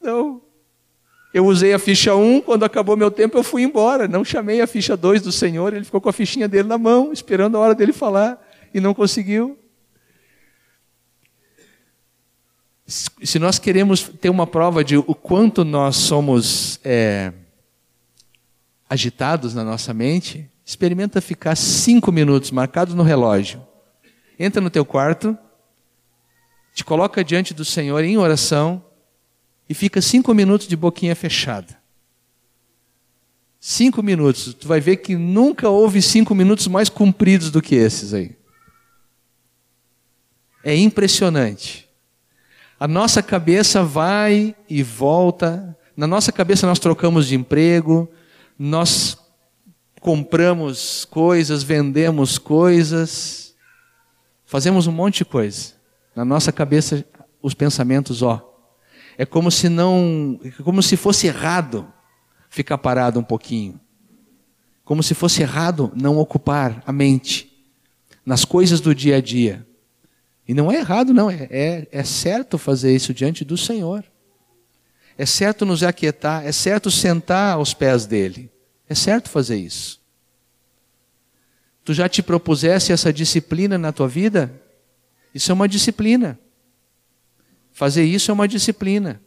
[0.02, 0.42] Não.
[1.32, 4.08] Eu usei a ficha 1, um, quando acabou meu tempo eu fui embora.
[4.08, 7.14] Não chamei a ficha 2 do Senhor, ele ficou com a fichinha dele na mão,
[7.14, 9.58] esperando a hora dele falar, e não conseguiu.
[12.88, 16.80] Se nós queremos ter uma prova de o quanto nós somos.
[16.84, 17.32] É,
[18.90, 23.62] agitados na nossa mente, experimenta ficar cinco minutos marcados no relógio.
[24.40, 25.38] Entra no teu quarto,
[26.74, 28.84] te coloca diante do Senhor em oração
[29.68, 31.78] e fica cinco minutos de boquinha fechada.
[33.60, 34.54] Cinco minutos.
[34.54, 38.36] Tu vai ver que nunca houve cinco minutos mais compridos do que esses aí.
[40.64, 41.88] É impressionante.
[42.80, 45.78] A nossa cabeça vai e volta.
[45.96, 48.10] Na nossa cabeça nós trocamos de emprego,
[48.62, 49.18] nós
[50.02, 53.56] compramos coisas, vendemos coisas,
[54.46, 55.76] fazemos um monte de coisa.
[56.14, 57.06] Na nossa cabeça,
[57.42, 58.46] os pensamentos, ó,
[59.18, 61.88] é como se não, é como se fosse errado
[62.50, 63.80] ficar parado um pouquinho.
[64.84, 67.50] Como se fosse errado não ocupar a mente
[68.26, 69.66] nas coisas do dia a dia.
[70.46, 74.04] E não é errado, não, é, é, é certo fazer isso diante do Senhor.
[75.20, 78.50] É certo nos aquietar, é certo sentar aos pés dele.
[78.88, 80.00] É certo fazer isso.
[81.84, 84.50] Tu já te propusesse essa disciplina na tua vida?
[85.36, 86.40] Isso é uma disciplina.
[87.74, 89.22] Fazer isso é uma disciplina.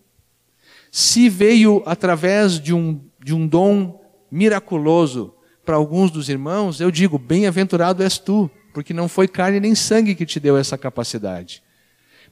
[0.91, 7.19] Se veio através de um, de um dom miraculoso para alguns dos irmãos, eu digo:
[7.19, 11.63] bem-aventurado és tu, porque não foi carne nem sangue que te deu essa capacidade.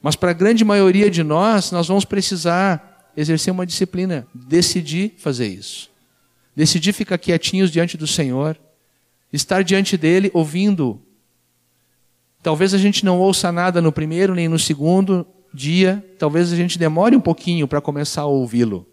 [0.01, 5.47] Mas para a grande maioria de nós, nós vamos precisar exercer uma disciplina, decidir fazer
[5.47, 5.89] isso.
[6.55, 8.57] Decidir ficar quietinhos diante do Senhor,
[9.31, 11.01] estar diante dele ouvindo.
[12.43, 16.79] Talvez a gente não ouça nada no primeiro nem no segundo dia, talvez a gente
[16.79, 18.87] demore um pouquinho para começar a ouvi-lo.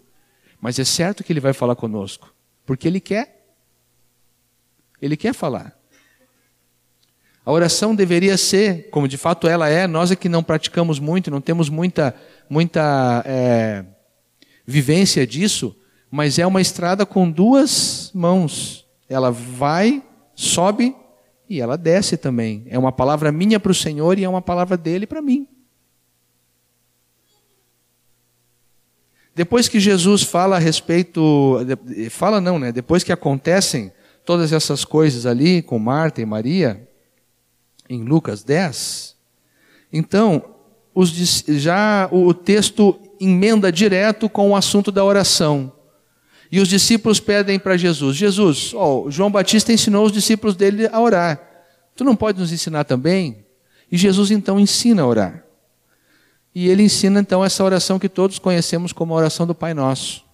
[0.61, 2.35] Mas é certo que ele vai falar conosco,
[2.67, 3.47] porque ele quer.
[5.01, 5.79] Ele quer falar.
[7.49, 11.31] A oração deveria ser, como de fato ela é, nós é que não praticamos muito,
[11.31, 12.15] não temos muita,
[12.51, 13.85] muita é,
[14.71, 15.75] vivência disso,
[16.11, 18.87] mas é uma estrada com duas mãos.
[19.09, 20.03] Ela vai,
[20.35, 20.95] sobe
[21.49, 22.67] e ela desce também.
[22.69, 25.49] É uma palavra minha para o Senhor e é uma palavra dele para mim.
[29.35, 31.61] Depois que Jesus fala a respeito,
[32.11, 32.71] fala não, né?
[32.71, 33.91] Depois que acontecem
[34.23, 36.87] todas essas coisas ali com Marta e Maria,
[37.89, 39.17] em Lucas 10,
[39.91, 40.45] então
[40.95, 41.11] os,
[41.47, 45.73] já o texto emenda direto com o assunto da oração.
[46.51, 51.01] E os discípulos pedem para Jesus: Jesus, oh, João Batista ensinou os discípulos dele a
[51.01, 51.41] orar.
[51.95, 53.45] Tu não pode nos ensinar também?
[53.91, 55.45] E Jesus então ensina a orar.
[56.55, 60.25] E ele ensina então essa oração que todos conhecemos como a oração do Pai Nosso.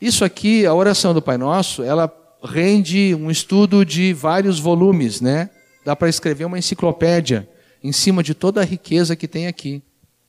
[0.00, 5.50] Isso aqui, a oração do Pai Nosso, ela rende um estudo de vários volumes, né?
[5.84, 7.48] Dá para escrever uma enciclopédia
[7.82, 9.82] em cima de toda a riqueza que tem aqui.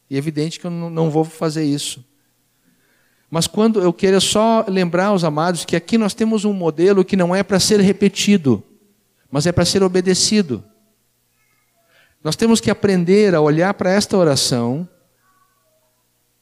[0.10, 2.04] E é evidente que eu não vou fazer isso.
[3.30, 7.18] Mas quando eu quero só lembrar aos amados que aqui nós temos um modelo que
[7.18, 8.64] não é para ser repetido,
[9.30, 10.64] mas é para ser obedecido.
[12.24, 14.88] Nós temos que aprender a olhar para esta oração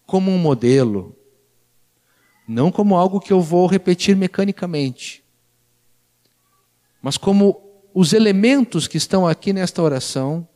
[0.05, 1.15] como um modelo,
[2.47, 5.23] não como algo que eu vou repetir mecanicamente,
[7.01, 7.59] mas como
[7.93, 10.47] os elementos que estão aqui nesta oração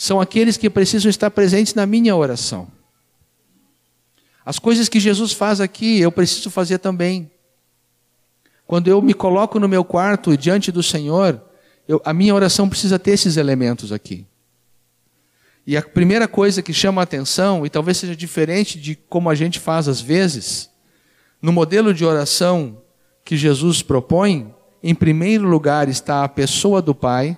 [0.00, 2.68] são aqueles que precisam estar presentes na minha oração.
[4.46, 7.28] As coisas que Jesus faz aqui, eu preciso fazer também.
[8.64, 11.42] Quando eu me coloco no meu quarto diante do Senhor,
[11.88, 14.24] eu, a minha oração precisa ter esses elementos aqui.
[15.66, 19.34] E a primeira coisa que chama a atenção, e talvez seja diferente de como a
[19.34, 20.70] gente faz às vezes,
[21.42, 22.80] no modelo de oração
[23.24, 27.36] que Jesus propõe, em primeiro lugar está a pessoa do Pai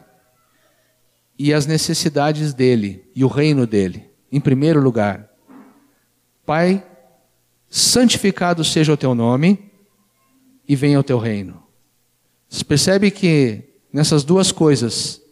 [1.43, 4.11] e as necessidades dele e o reino dele.
[4.31, 5.27] Em primeiro lugar,
[6.45, 6.87] Pai,
[7.67, 9.73] santificado seja o teu nome
[10.69, 11.63] e venha o teu reino.
[12.47, 15.23] Você percebe que nessas duas coisas,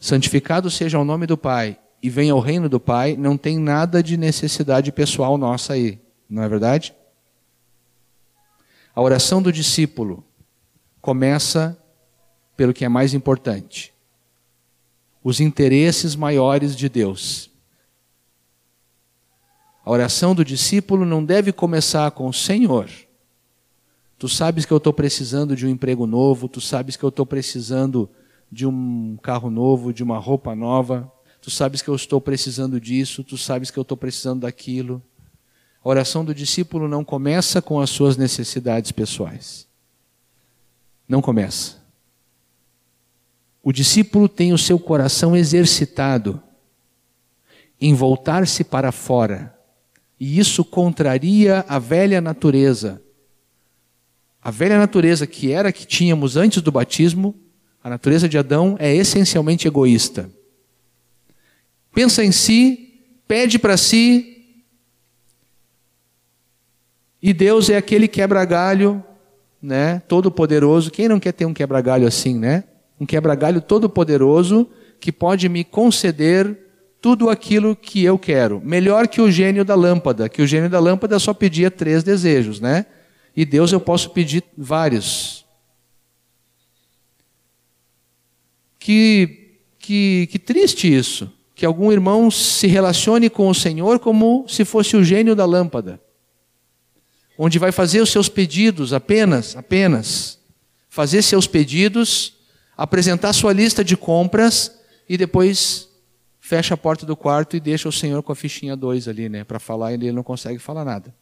[0.00, 4.02] santificado seja o nome do Pai e venha o reino do Pai, não tem nada
[4.02, 6.94] de necessidade pessoal nossa aí, não é verdade?
[8.94, 10.24] A oração do discípulo
[11.02, 11.76] começa
[12.56, 13.93] pelo que é mais importante:
[15.24, 17.50] os interesses maiores de Deus.
[19.82, 22.90] A oração do discípulo não deve começar com Senhor.
[24.18, 27.24] Tu sabes que eu estou precisando de um emprego novo, tu sabes que eu estou
[27.24, 28.08] precisando
[28.52, 31.10] de um carro novo, de uma roupa nova,
[31.40, 35.02] tu sabes que eu estou precisando disso, tu sabes que eu estou precisando daquilo.
[35.82, 39.66] A oração do discípulo não começa com as suas necessidades pessoais.
[41.08, 41.83] Não começa.
[43.64, 46.40] O discípulo tem o seu coração exercitado
[47.80, 49.58] em voltar-se para fora
[50.20, 53.02] e isso contraria a velha natureza.
[54.42, 57.34] A velha natureza que era que tínhamos antes do batismo,
[57.82, 60.30] a natureza de Adão é essencialmente egoísta.
[61.90, 64.30] Pensa em si, pede para si,
[67.22, 69.02] e Deus é aquele quebra-galho,
[69.62, 70.90] né, todo poderoso.
[70.90, 72.64] Quem não quer ter um quebra-galho assim, né?
[73.00, 74.68] Um quebra-galho todo poderoso
[75.00, 76.58] que pode me conceder
[77.00, 78.62] tudo aquilo que eu quero.
[78.64, 82.60] Melhor que o gênio da lâmpada, que o gênio da lâmpada só pedia três desejos,
[82.60, 82.86] né?
[83.36, 85.44] E Deus eu posso pedir vários.
[88.78, 91.30] Que, que, que triste isso.
[91.54, 96.00] Que algum irmão se relacione com o Senhor como se fosse o gênio da lâmpada.
[97.36, 100.38] Onde vai fazer os seus pedidos apenas, apenas.
[100.88, 102.33] Fazer seus pedidos,
[102.76, 104.72] apresentar sua lista de compras
[105.08, 105.88] e depois
[106.40, 109.44] fecha a porta do quarto e deixa o Senhor com a fichinha 2 ali, né,
[109.44, 111.14] para falar e ele não consegue falar nada.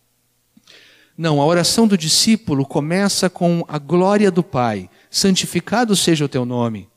[1.17, 4.89] Não, a oração do discípulo começa com a glória do Pai.
[5.11, 6.89] Santificado seja o teu nome.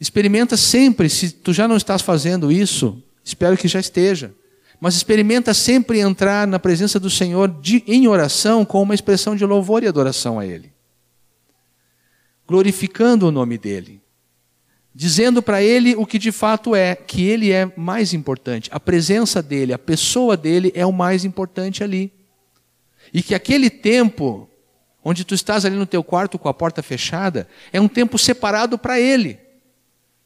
[0.00, 4.34] Experimenta sempre, se tu já não estás fazendo isso, espero que já esteja.
[4.80, 9.46] Mas experimenta sempre entrar na presença do Senhor de, em oração com uma expressão de
[9.46, 10.73] louvor e adoração a Ele.
[12.46, 14.04] Glorificando o nome dEle
[14.94, 18.70] dizendo para ele o que de fato é, que ele é mais importante.
[18.72, 22.12] A presença dele, a pessoa dele é o mais importante ali.
[23.12, 24.48] E que aquele tempo
[25.04, 28.78] onde tu estás ali no teu quarto com a porta fechada, é um tempo separado
[28.78, 29.38] para ele.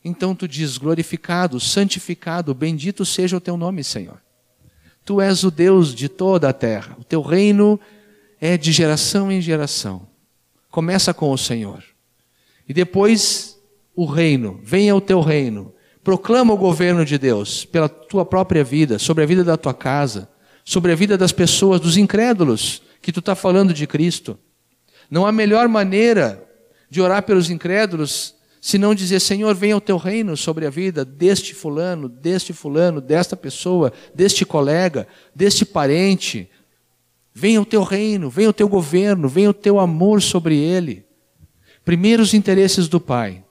[0.04, 4.22] Então tu diz: glorificado, santificado, bendito seja o teu nome, Senhor.
[5.04, 6.94] Tu és o Deus de toda a terra.
[7.00, 7.80] O teu reino
[8.40, 10.06] é de geração em geração.
[10.70, 11.82] Começa com o Senhor.
[12.68, 13.58] E depois
[13.96, 15.72] o reino, venha o teu reino.
[16.04, 20.28] Proclama o governo de Deus pela tua própria vida, sobre a vida da tua casa,
[20.64, 24.38] sobre a vida das pessoas, dos incrédulos, que tu está falando de Cristo.
[25.10, 26.46] Não há melhor maneira
[26.90, 31.54] de orar pelos incrédulos senão dizer: Senhor, venha o teu reino sobre a vida deste
[31.54, 36.50] fulano, deste fulano, desta pessoa, deste colega, deste parente.
[37.32, 41.07] Venha o teu reino, venha o teu governo, venha o teu amor sobre ele.
[41.88, 43.42] Primeiro os interesses do Pai,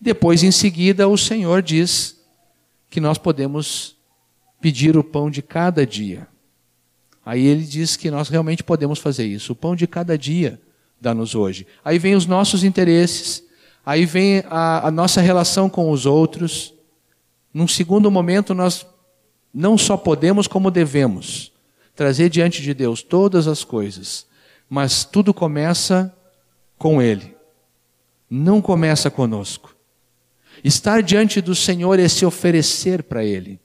[0.00, 2.16] depois, em seguida, o Senhor diz
[2.88, 3.96] que nós podemos
[4.60, 6.28] pedir o pão de cada dia.
[7.26, 9.54] Aí ele diz que nós realmente podemos fazer isso.
[9.54, 10.60] O pão de cada dia
[11.00, 11.66] dá-nos hoje.
[11.84, 13.42] Aí vem os nossos interesses,
[13.84, 16.72] aí vem a, a nossa relação com os outros.
[17.52, 18.86] Num segundo momento, nós
[19.52, 21.50] não só podemos, como devemos
[21.96, 24.28] trazer diante de Deus todas as coisas,
[24.70, 26.14] mas tudo começa
[26.78, 27.36] com Ele,
[28.30, 29.74] não começa conosco.
[30.62, 33.60] Estar diante do Senhor é se oferecer para Ele.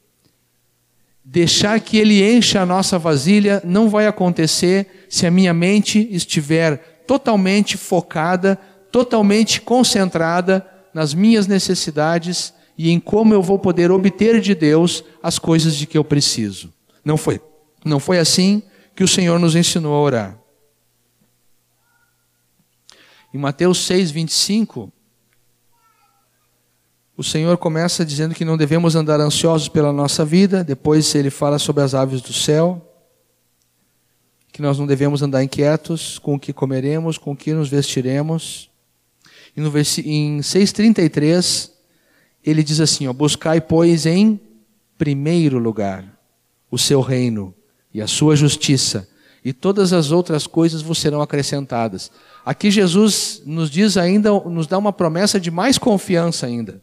[1.24, 7.03] Deixar que Ele encha a nossa vasilha não vai acontecer se a minha mente estiver
[7.07, 8.59] totalmente focada,
[8.91, 15.39] totalmente concentrada nas minhas necessidades e em como eu vou poder obter de Deus as
[15.39, 16.72] coisas de que eu preciso.
[17.03, 17.41] Não foi,
[17.84, 18.61] não foi assim
[18.95, 20.42] que o Senhor nos ensinou a orar.
[23.34, 24.93] Em Mateus 6, 25,
[27.17, 31.57] o Senhor começa dizendo que não devemos andar ansiosos pela nossa vida, depois ele fala
[31.57, 32.93] sobre as aves do céu,
[34.51, 38.69] que nós não devemos andar inquietos com o que comeremos, com o que nos vestiremos.
[39.57, 41.71] E no em 6,33,
[42.45, 44.39] ele diz assim: ó, Buscai, pois, em
[44.95, 46.05] primeiro lugar
[46.69, 47.53] o seu reino
[47.91, 49.09] e a sua justiça,
[49.43, 52.11] e todas as outras coisas vos serão acrescentadas.
[52.45, 56.81] Aqui Jesus nos diz ainda, nos dá uma promessa de mais confiança ainda.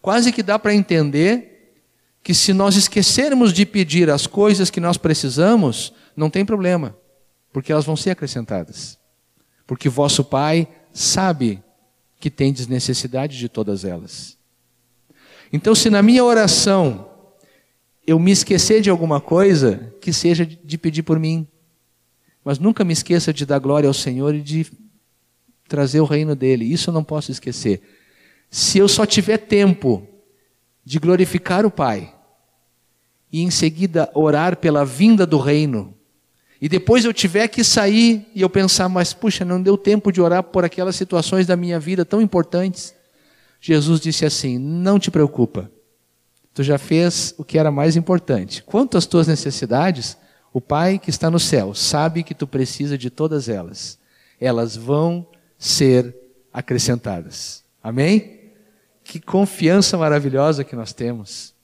[0.00, 1.74] Quase que dá para entender
[2.22, 6.96] que se nós esquecermos de pedir as coisas que nós precisamos, não tem problema,
[7.52, 8.98] porque elas vão ser acrescentadas.
[9.66, 11.62] Porque vosso Pai sabe
[12.20, 14.36] que tendes necessidade de todas elas.
[15.52, 17.08] Então, se na minha oração
[18.06, 21.46] eu me esquecer de alguma coisa, que seja de pedir por mim.
[22.44, 24.66] Mas nunca me esqueça de dar glória ao Senhor e de
[25.68, 26.64] trazer o reino dele.
[26.64, 27.80] Isso eu não posso esquecer.
[28.50, 30.06] Se eu só tiver tempo
[30.84, 32.12] de glorificar o Pai
[33.32, 35.94] e em seguida orar pela vinda do reino,
[36.60, 40.20] e depois eu tiver que sair e eu pensar, mas puxa, não deu tempo de
[40.20, 42.94] orar por aquelas situações da minha vida tão importantes.
[43.60, 45.70] Jesus disse assim: Não te preocupa,
[46.54, 48.62] tu já fez o que era mais importante.
[48.62, 50.16] Quanto às tuas necessidades,
[50.52, 53.98] o Pai que está no céu sabe que tu precisa de todas elas.
[54.40, 55.26] Elas vão
[55.58, 56.14] ser
[56.52, 57.64] acrescentadas.
[57.82, 58.40] Amém?
[59.02, 61.54] Que confiança maravilhosa que nós temos.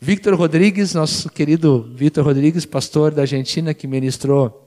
[0.00, 4.66] Victor Rodrigues, nosso querido Victor Rodrigues, pastor da Argentina, que ministrou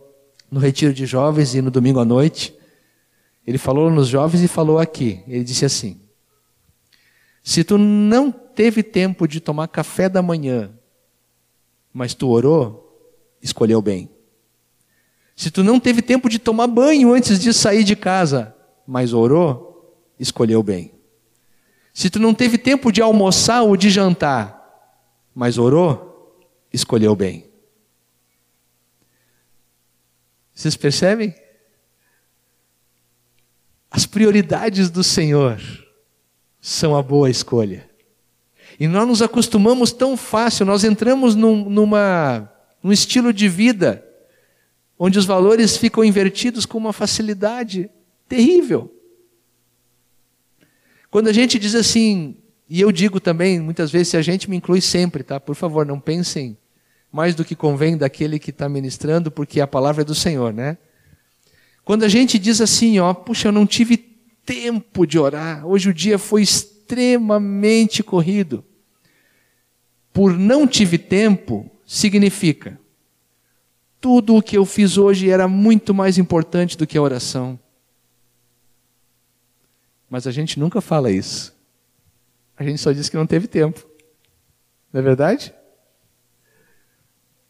[0.49, 2.56] no retiro de jovens e no domingo à noite,
[3.45, 5.24] ele falou nos jovens e falou aqui.
[5.28, 5.99] Ele disse assim:
[7.43, 10.72] Se tu não teve tempo de tomar café da manhã,
[11.91, 12.82] mas tu orou,
[13.44, 14.10] escolheu bem.
[15.36, 18.56] Se tu não teve tempo de tomar banho antes de sair de casa,
[18.88, 20.94] mas orou, escolheu bem.
[21.94, 24.60] Se tu não teve tempo de almoçar ou de jantar,
[25.36, 26.39] mas orou,
[26.72, 27.46] escolheu bem.
[30.54, 31.36] Vocês percebem?
[33.89, 35.60] As prioridades do Senhor
[36.62, 37.89] são a boa escolha.
[38.80, 42.52] E nós nos acostumamos tão fácil, nós entramos num, numa,
[42.84, 44.05] num estilo de vida
[44.99, 47.89] onde os valores ficam invertidos com uma facilidade
[48.27, 48.93] terrível.
[51.09, 52.36] Quando a gente diz assim,
[52.69, 55.39] e eu digo também, muitas vezes, se a gente me inclui sempre, tá?
[55.39, 56.57] Por favor, não pensem
[57.11, 60.77] mais do que convém daquele que está ministrando, porque a palavra é do Senhor, né?
[61.86, 65.93] Quando a gente diz assim, ó, puxa, eu não tive tempo de orar, hoje o
[65.93, 68.63] dia foi extremamente corrido.
[70.11, 72.79] Por não tive tempo, significa
[74.03, 77.57] tudo o que eu fiz hoje era muito mais importante do que a oração.
[80.09, 81.55] Mas a gente nunca fala isso.
[82.57, 83.88] A gente só diz que não teve tempo.
[84.91, 85.53] Não é verdade?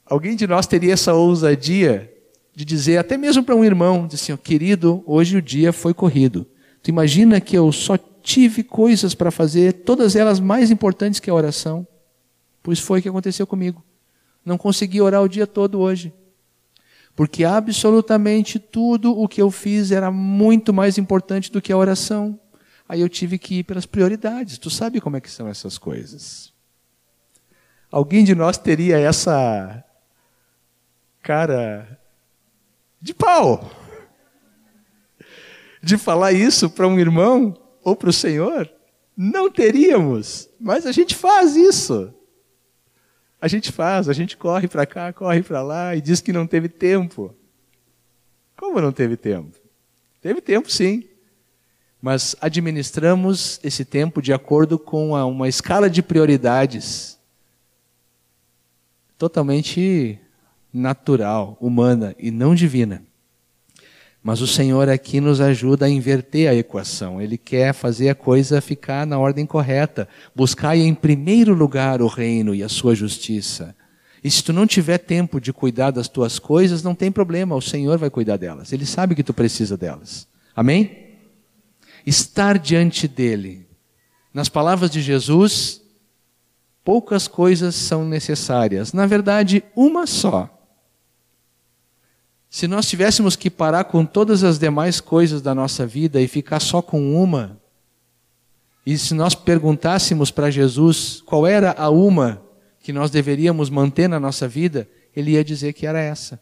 [0.06, 2.14] Alguém de nós teria essa ousadia
[2.54, 6.46] de dizer, até mesmo para um irmão, de assim, querido, hoje o dia foi corrido.
[6.84, 11.34] Tu imagina que eu só tive coisas para fazer, todas elas mais importantes que a
[11.34, 11.88] oração.
[12.62, 13.84] Pois foi o que aconteceu comigo.
[14.46, 16.14] Não consegui orar o dia todo hoje.
[17.16, 22.40] Porque absolutamente tudo o que eu fiz era muito mais importante do que a oração.
[22.88, 24.58] Aí eu tive que ir pelas prioridades.
[24.58, 26.52] Tu sabe como é que são essas coisas?
[27.92, 29.84] Alguém de nós teria essa
[31.22, 32.00] cara
[33.00, 33.72] de pau
[35.82, 38.72] de falar isso para um irmão ou para o Senhor?
[39.16, 42.14] Não teríamos, mas a gente faz isso.
[43.44, 46.48] A gente faz, a gente corre para cá, corre para lá e diz que não
[46.48, 47.36] teve tempo.
[48.56, 49.58] Como não teve tempo?
[50.22, 51.04] Teve tempo sim
[52.04, 57.18] mas administramos esse tempo de acordo com uma escala de prioridades
[59.18, 60.20] totalmente
[60.74, 63.06] natural, humana e não divina.
[64.24, 67.22] Mas o Senhor aqui nos ajuda a inverter a equação.
[67.22, 70.08] Ele quer fazer a coisa ficar na ordem correta.
[70.34, 73.76] Buscar em primeiro lugar o reino e a sua justiça.
[74.24, 77.62] E se tu não tiver tempo de cuidar das tuas coisas, não tem problema, o
[77.62, 78.72] Senhor vai cuidar delas.
[78.72, 80.26] Ele sabe que tu precisa delas.
[80.56, 81.18] Amém?
[82.06, 83.68] Estar diante dele.
[84.34, 85.82] Nas palavras de Jesus,
[86.82, 88.94] poucas coisas são necessárias.
[88.94, 90.53] Na verdade, uma só.
[92.54, 96.60] Se nós tivéssemos que parar com todas as demais coisas da nossa vida e ficar
[96.60, 97.60] só com uma,
[98.86, 102.44] e se nós perguntássemos para Jesus qual era a uma
[102.80, 106.40] que nós deveríamos manter na nossa vida, ele ia dizer que era essa.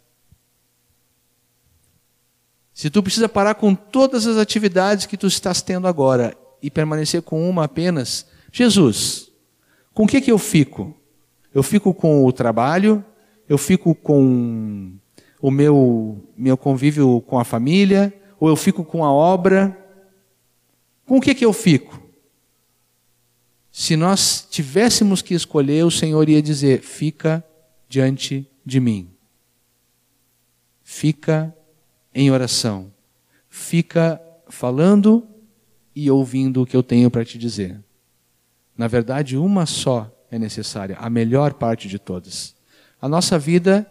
[2.74, 7.22] Se tu precisa parar com todas as atividades que tu estás tendo agora e permanecer
[7.22, 9.32] com uma apenas, Jesus,
[9.94, 10.94] com o que que eu fico?
[11.54, 13.02] Eu fico com o trabalho,
[13.48, 15.00] eu fico com
[15.42, 19.78] o meu, meu convívio com a família, ou eu fico com a obra.
[21.06, 22.00] Com o que, que eu fico?
[23.72, 27.44] Se nós tivéssemos que escolher, o Senhor ia dizer: fica
[27.90, 29.10] diante de mim.
[30.84, 31.56] Fica
[32.14, 32.94] em oração.
[33.50, 35.28] Fica falando
[35.96, 37.82] e ouvindo o que eu tenho para te dizer.
[38.78, 42.56] Na verdade, uma só é necessária, a melhor parte de todas.
[43.02, 43.90] A nossa vida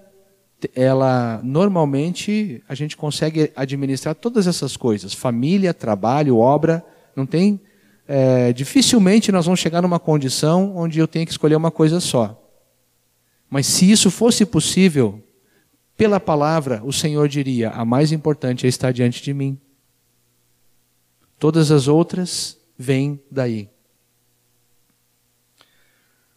[0.75, 6.85] ela normalmente a gente consegue administrar todas essas coisas, família, trabalho, obra,
[7.15, 7.61] não tem,
[8.07, 12.37] é, dificilmente nós vamos chegar numa condição onde eu tenho que escolher uma coisa só.
[13.49, 15.23] Mas se isso fosse possível,
[15.97, 19.59] pela palavra, o Senhor diria: a mais importante é estar diante de mim.
[21.39, 23.69] Todas as outras vêm daí.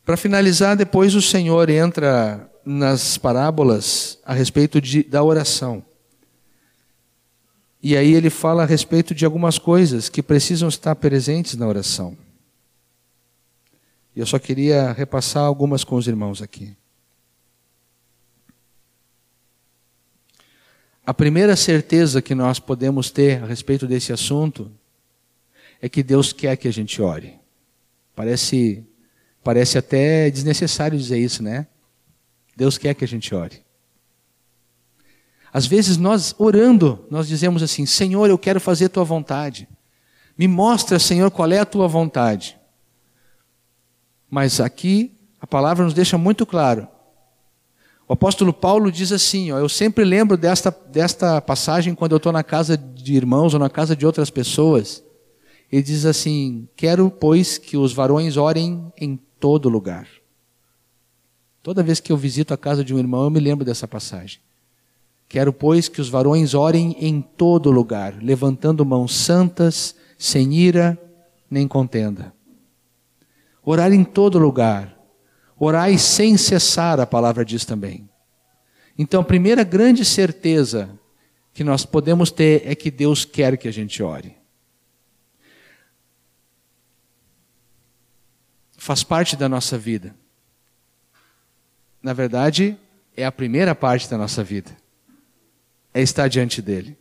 [0.05, 5.83] Para finalizar, depois o Senhor entra nas parábolas a respeito de, da oração.
[7.81, 12.17] E aí ele fala a respeito de algumas coisas que precisam estar presentes na oração.
[14.15, 16.75] E eu só queria repassar algumas com os irmãos aqui.
[21.05, 24.71] A primeira certeza que nós podemos ter a respeito desse assunto
[25.81, 27.33] é que Deus quer que a gente ore.
[28.15, 28.85] Parece,
[29.43, 31.67] parece até desnecessário dizer isso, né?
[32.55, 33.61] Deus quer que a gente ore.
[35.51, 39.67] Às vezes nós orando, nós dizemos assim: Senhor, eu quero fazer a tua vontade.
[40.37, 42.57] Me mostra, Senhor, qual é a tua vontade.
[44.29, 46.87] Mas aqui a palavra nos deixa muito claro.
[48.07, 52.31] O apóstolo Paulo diz assim: ó, eu sempre lembro desta, desta passagem quando eu estou
[52.31, 55.03] na casa de irmãos ou na casa de outras pessoas.
[55.71, 60.07] Ele diz assim: Quero, pois, que os varões orem em todo lugar.
[61.63, 64.41] Toda vez que eu visito a casa de um irmão, eu me lembro dessa passagem.
[65.29, 70.99] Quero, pois, que os varões orem em todo lugar, levantando mãos santas, sem ira
[71.49, 72.33] nem contenda.
[73.63, 74.93] Orar em todo lugar.
[75.57, 78.09] Orai sem cessar, a palavra diz também.
[78.97, 80.99] Então, a primeira grande certeza
[81.53, 84.35] que nós podemos ter é que Deus quer que a gente ore.
[88.77, 90.13] Faz parte da nossa vida
[92.03, 92.77] na verdade,
[93.15, 94.75] é a primeira parte da nossa vida.
[95.93, 96.97] É estar diante dele.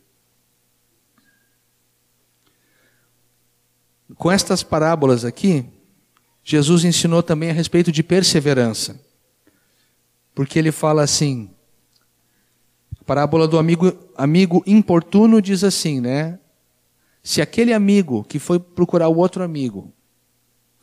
[4.15, 5.65] Com estas parábolas aqui,
[6.41, 8.97] Jesus ensinou também a respeito de perseverança.
[10.33, 11.49] Porque ele fala assim:
[13.01, 16.39] a parábola do amigo, amigo importuno diz assim, né?
[17.21, 19.93] Se aquele amigo que foi procurar o outro amigo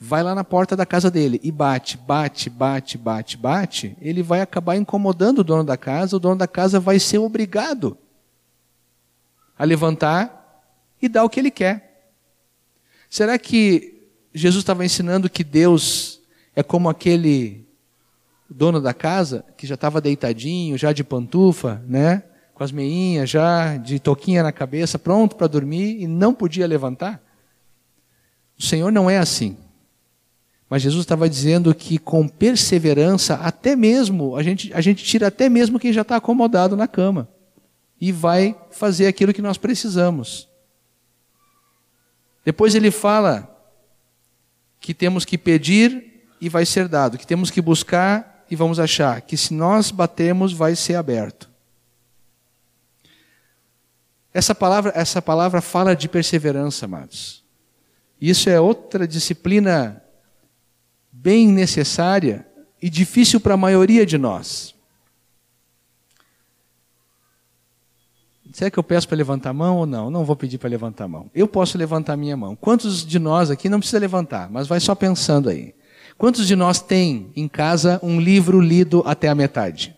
[0.02, 4.40] vai lá na porta da casa dele e bate, bate, bate, bate, bate, ele vai
[4.40, 7.98] acabar incomodando o dono da casa, o dono da casa vai ser obrigado
[9.58, 10.64] a levantar
[11.02, 12.14] e dar o que ele quer.
[13.10, 16.22] Será que Jesus estava ensinando que Deus
[16.56, 17.68] é como aquele
[18.48, 22.22] dono da casa que já estava deitadinho, já de pantufa, né?
[22.54, 27.22] Com as meinhas já de toquinha na cabeça, pronto para dormir e não podia levantar?
[28.58, 29.58] O Senhor não é assim.
[30.70, 35.48] Mas Jesus estava dizendo que com perseverança, até mesmo, a gente, a gente tira até
[35.48, 37.28] mesmo quem já está acomodado na cama.
[38.00, 40.48] E vai fazer aquilo que nós precisamos.
[42.44, 43.48] Depois ele fala
[44.78, 49.20] que temos que pedir e vai ser dado, que temos que buscar e vamos achar,
[49.22, 51.50] que se nós batermos vai ser aberto.
[54.32, 57.44] Essa palavra, essa palavra fala de perseverança, amados.
[58.20, 60.00] Isso é outra disciplina
[61.22, 62.46] bem necessária
[62.80, 64.74] e difícil para a maioria de nós.
[68.52, 70.10] Será que eu peço para levantar a mão ou não?
[70.10, 71.30] Não vou pedir para levantar a mão.
[71.34, 72.56] Eu posso levantar a minha mão.
[72.56, 75.74] Quantos de nós aqui não precisa levantar, mas vai só pensando aí.
[76.18, 79.94] Quantos de nós tem em casa um livro lido até a metade?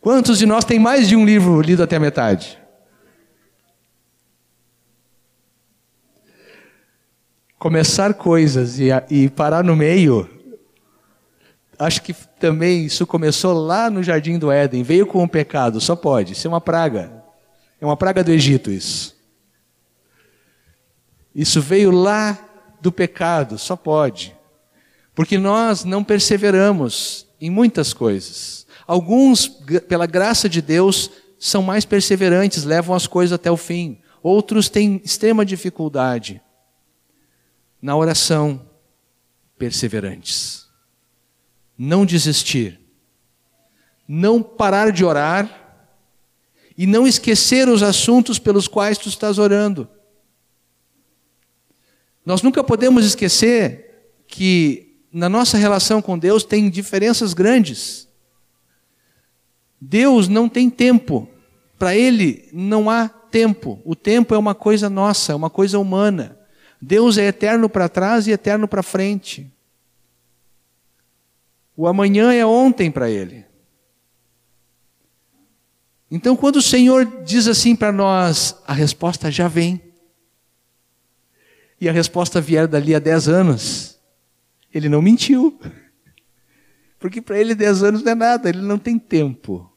[0.00, 2.58] Quantos de nós tem mais de um livro lido até a metade?
[7.58, 10.38] Começar coisas e, e parar no meio
[11.78, 15.94] acho que também isso começou lá no Jardim do Éden, veio com o pecado, só
[15.94, 17.22] pode, isso é uma praga.
[17.80, 19.16] É uma praga do Egito isso.
[21.32, 22.36] Isso veio lá
[22.80, 24.34] do pecado, só pode.
[25.14, 28.66] Porque nós não perseveramos em muitas coisas.
[28.86, 29.46] Alguns,
[29.86, 34.00] pela graça de Deus, são mais perseverantes, levam as coisas até o fim.
[34.20, 36.42] Outros têm extrema dificuldade
[37.80, 38.68] na oração,
[39.56, 40.68] perseverantes
[41.78, 42.80] não desistir,
[44.06, 45.84] não parar de orar
[46.76, 49.88] e não esquecer os assuntos pelos quais tu estás orando.
[52.26, 58.08] Nós nunca podemos esquecer que na nossa relação com Deus tem diferenças grandes.
[59.80, 61.28] Deus não tem tempo,
[61.78, 63.80] para Ele não há tempo.
[63.84, 66.37] O tempo é uma coisa nossa, é uma coisa humana.
[66.80, 69.50] Deus é eterno para trás e eterno para frente.
[71.76, 73.44] O amanhã é ontem para ele.
[76.10, 79.80] Então, quando o Senhor diz assim para nós, a resposta já vem.
[81.80, 83.98] E a resposta vier dali a 10 anos,
[84.72, 85.60] ele não mentiu.
[86.98, 89.70] Porque para ele 10 anos não é nada, ele não tem tempo.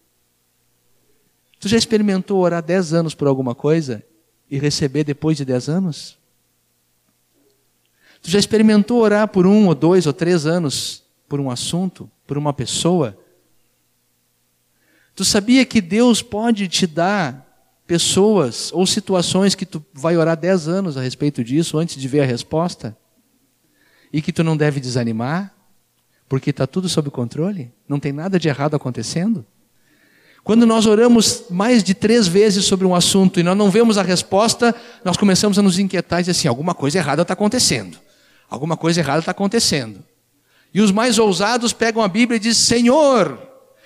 [1.60, 4.04] Tu já experimentou orar 10 anos por alguma coisa
[4.49, 6.20] e receber depois de 10 anos?
[8.22, 12.38] Tu já experimentou orar por um ou dois ou três anos por um assunto, por
[12.38, 13.17] uma pessoa.
[15.15, 17.47] Tu sabia que Deus pode te dar
[17.88, 22.22] pessoas ou situações que tu vai orar dez anos a respeito disso antes de ver
[22.22, 22.95] a resposta?
[24.13, 25.53] E que tu não deve desanimar?
[26.30, 27.72] Porque está tudo sob controle?
[27.88, 29.45] Não tem nada de errado acontecendo?
[30.43, 34.01] Quando nós oramos mais de três vezes sobre um assunto e nós não vemos a
[34.01, 37.97] resposta, nós começamos a nos inquietar e dizer assim: alguma coisa errada está acontecendo.
[38.52, 40.04] Alguma coisa errada está acontecendo.
[40.74, 43.41] E os mais ousados pegam a Bíblia e dizem: Senhor,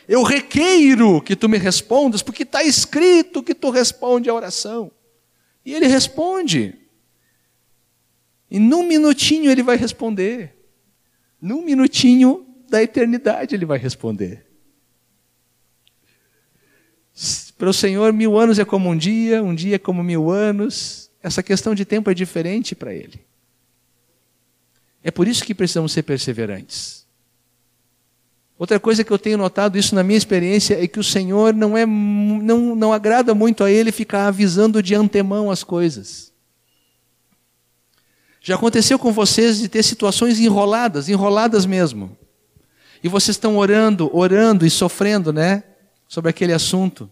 [0.07, 4.91] eu requeiro que tu me respondas, porque está escrito que tu responde a oração.
[5.63, 6.73] E ele responde.
[8.49, 10.55] E num minutinho ele vai responder.
[11.39, 14.47] Num minutinho da eternidade ele vai responder.
[17.55, 21.11] Para o Senhor, mil anos é como um dia, um dia é como mil anos.
[21.21, 23.25] Essa questão de tempo é diferente para ele.
[25.05, 27.05] É por isso que precisamos ser perseverantes.
[28.57, 31.77] Outra coisa que eu tenho notado isso na minha experiência é que o Senhor não
[31.77, 36.33] é não, não agrada muito a ele ficar avisando de antemão as coisas.
[38.41, 42.17] Já aconteceu com vocês de ter situações enroladas, enroladas mesmo.
[43.03, 45.63] E vocês estão orando, orando e sofrendo, né,
[46.07, 47.07] sobre aquele assunto.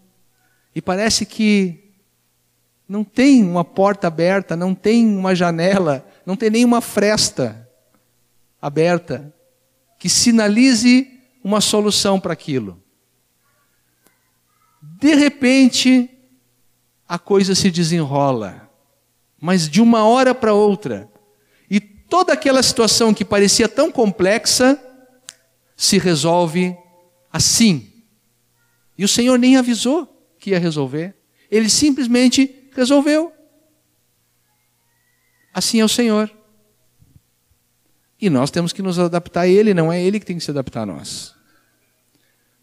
[0.73, 1.91] E parece que
[2.89, 7.62] não tem uma porta aberta, não tem uma janela, não tem nenhuma fresta
[8.63, 9.35] aberta
[9.99, 12.81] que sinalize uma solução para aquilo.
[14.81, 16.09] De repente,
[17.05, 18.71] a coisa se desenrola,
[19.37, 21.11] mas de uma hora para outra,
[21.69, 24.81] e toda aquela situação que parecia tão complexa
[25.75, 26.73] se resolve
[27.29, 27.91] assim.
[28.97, 30.07] E o Senhor nem avisou
[30.39, 31.13] que ia resolver,
[31.51, 33.33] ele simplesmente resolveu.
[35.53, 36.31] Assim é o Senhor.
[38.23, 40.49] E nós temos que nos adaptar a Ele, não é Ele que tem que se
[40.49, 41.35] adaptar a nós.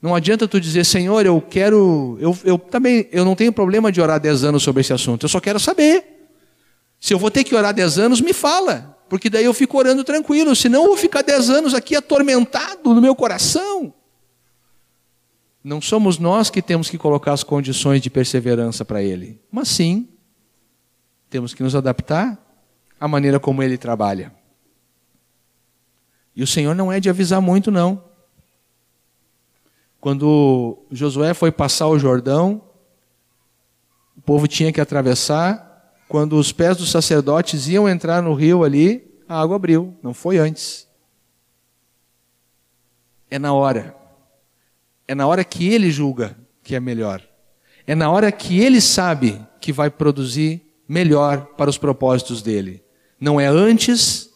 [0.01, 2.17] Não adianta tu dizer, Senhor, eu quero.
[2.19, 5.29] Eu, eu também eu não tenho problema de orar 10 anos sobre esse assunto, eu
[5.29, 6.03] só quero saber.
[6.99, 10.03] Se eu vou ter que orar 10 anos, me fala, porque daí eu fico orando
[10.03, 13.93] tranquilo, senão eu vou ficar 10 anos aqui atormentado no meu coração.
[15.63, 20.09] Não somos nós que temos que colocar as condições de perseverança para Ele, mas sim,
[21.29, 22.43] temos que nos adaptar
[22.99, 24.40] à maneira como Ele trabalha.
[26.41, 28.03] E o Senhor não é de avisar muito, não.
[30.01, 32.63] Quando Josué foi passar o Jordão,
[34.17, 36.01] o povo tinha que atravessar.
[36.09, 40.39] Quando os pés dos sacerdotes iam entrar no rio ali, a água abriu, não foi
[40.39, 40.89] antes.
[43.31, 43.95] É na hora.
[45.07, 47.23] É na hora que ele julga que é melhor.
[47.87, 52.83] É na hora que ele sabe que vai produzir melhor para os propósitos dele.
[53.21, 54.30] Não é antes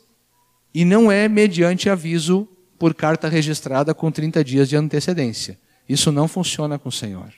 [0.74, 2.48] E não é mediante aviso
[2.78, 5.58] por carta registrada com 30 dias de antecedência.
[5.88, 7.32] Isso não funciona com o Senhor.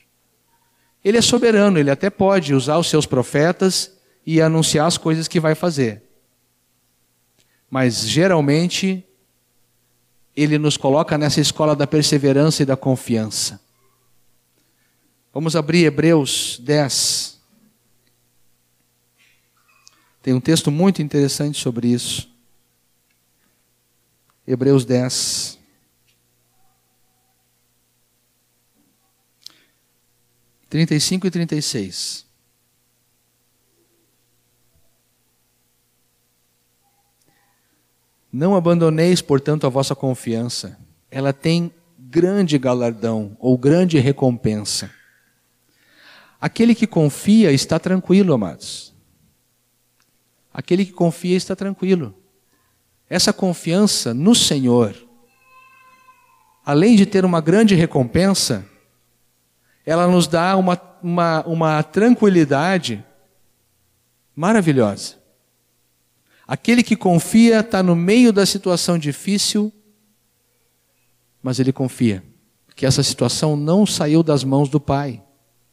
[1.03, 5.39] Ele é soberano, ele até pode usar os seus profetas e anunciar as coisas que
[5.39, 6.03] vai fazer.
[7.69, 9.05] Mas geralmente
[10.35, 13.59] ele nos coloca nessa escola da perseverança e da confiança.
[15.33, 17.39] Vamos abrir Hebreus 10.
[20.21, 22.36] Tem um texto muito interessante sobre isso.
[24.47, 25.59] Hebreus 10.
[30.69, 32.25] Trinta e cinco e trinta e seis.
[38.31, 40.79] Não abandoneis, portanto, a vossa confiança.
[41.11, 44.89] Ela tem grande galardão ou grande recompensa.
[46.39, 48.93] Aquele que confia está tranquilo, amados.
[50.53, 52.15] Aquele que confia está tranquilo.
[53.09, 54.95] Essa confiança no Senhor,
[56.65, 58.65] além de ter uma grande recompensa,
[59.85, 63.03] ela nos dá uma, uma, uma tranquilidade
[64.35, 65.15] maravilhosa.
[66.45, 69.71] Aquele que confia está no meio da situação difícil,
[71.41, 72.23] mas ele confia
[72.75, 75.23] que essa situação não saiu das mãos do Pai.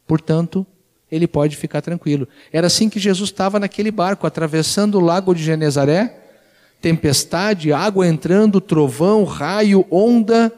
[0.07, 0.67] Portanto,
[1.11, 2.27] ele pode ficar tranquilo.
[2.53, 6.24] Era assim que Jesus estava naquele barco, atravessando o lago de Genezaré,
[6.85, 10.53] tempestade, água entrando, trovão, raio, onda.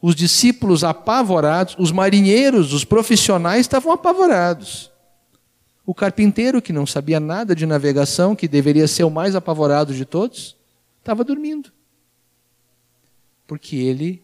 [0.00, 4.90] Os discípulos apavorados, os marinheiros, os profissionais estavam apavorados.
[5.84, 10.06] O carpinteiro, que não sabia nada de navegação, que deveria ser o mais apavorado de
[10.06, 10.56] todos,
[11.00, 11.70] estava dormindo.
[13.46, 14.22] Porque ele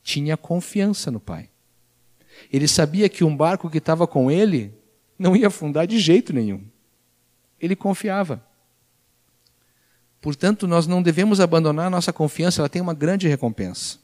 [0.00, 1.48] tinha confiança no Pai.
[2.52, 4.72] Ele sabia que um barco que estava com ele
[5.18, 6.62] não ia afundar de jeito nenhum.
[7.60, 8.44] Ele confiava.
[10.22, 13.98] Portanto, nós não devemos abandonar nossa confiança, ela tem uma grande recompensa.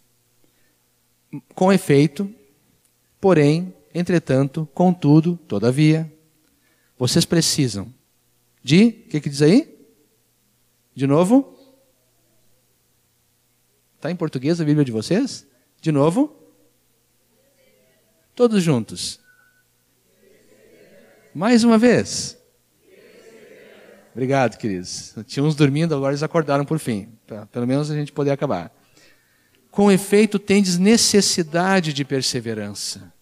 [1.55, 2.29] Com efeito,
[3.21, 6.13] porém, entretanto, contudo, todavia,
[6.99, 7.95] vocês precisam
[8.65, 8.89] de.
[8.89, 9.79] O que, que diz aí?
[10.93, 11.57] De novo?
[13.95, 15.47] Está em português a Bíblia de vocês?
[15.81, 16.37] De novo?
[18.35, 19.21] Todos juntos.
[21.33, 22.38] Mais uma vez.
[24.13, 25.15] Obrigado, queridos.
[25.27, 27.09] Tinha uns dormindo, agora eles acordaram por fim.
[27.53, 28.73] Pelo menos a gente poder acabar.
[29.71, 33.13] Com efeito, tendes necessidade de perseverança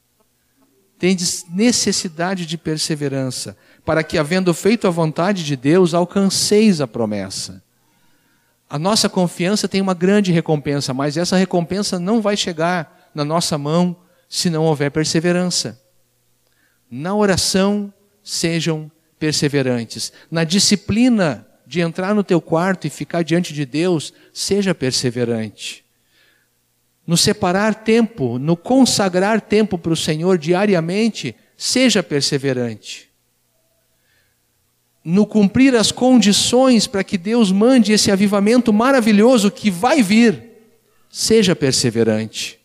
[0.98, 7.62] tendes necessidade de perseverança, para que, havendo feito a vontade de Deus, alcanceis a promessa.
[8.68, 13.56] A nossa confiança tem uma grande recompensa, mas essa recompensa não vai chegar na nossa
[13.56, 13.96] mão
[14.28, 15.80] se não houver perseverança.
[16.90, 20.12] Na oração, sejam perseverantes.
[20.30, 25.86] Na disciplina de entrar no teu quarto e ficar diante de Deus, seja perseverante
[27.06, 33.08] no separar tempo, no consagrar tempo para o Senhor diariamente, seja perseverante.
[35.04, 40.42] No cumprir as condições para que Deus mande esse avivamento maravilhoso que vai vir,
[41.08, 42.58] seja perseverante.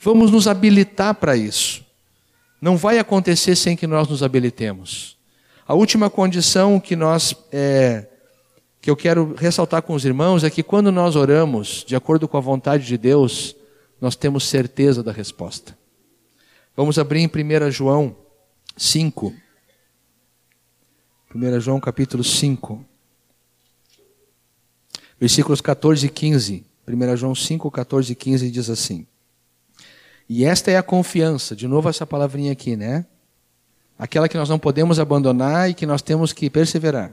[0.00, 1.84] Vamos nos habilitar para isso.
[2.60, 5.18] Não vai acontecer sem que nós nos habilitemos.
[5.66, 8.08] A última condição que nós é,
[8.80, 12.36] que eu quero ressaltar com os irmãos é que quando nós oramos de acordo com
[12.36, 13.54] a vontade de Deus,
[14.00, 15.78] nós temos certeza da resposta.
[16.76, 18.16] Vamos abrir em 1 João
[18.76, 19.32] 5.
[21.32, 22.84] 1 João capítulo 5.
[25.20, 26.66] Versículos 14 e 15.
[26.88, 29.06] 1 João 5, 14 e 15 diz assim.
[30.28, 33.06] E esta é a confiança, de novo essa palavrinha aqui, né?
[34.02, 37.12] Aquela que nós não podemos abandonar e que nós temos que perseverar.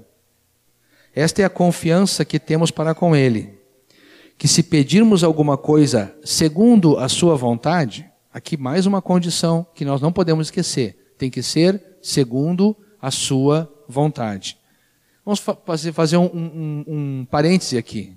[1.14, 3.60] Esta é a confiança que temos para com Ele
[4.40, 10.00] que se pedirmos alguma coisa segundo a sua vontade, aqui mais uma condição que nós
[10.00, 14.58] não podemos esquecer, tem que ser segundo a sua vontade.
[15.26, 18.16] Vamos fazer, fazer um, um, um parêntese aqui.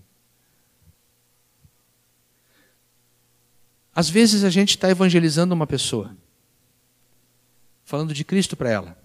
[3.92, 6.16] Às vezes a gente está evangelizando uma pessoa,
[7.84, 8.98] falando de Cristo para ela.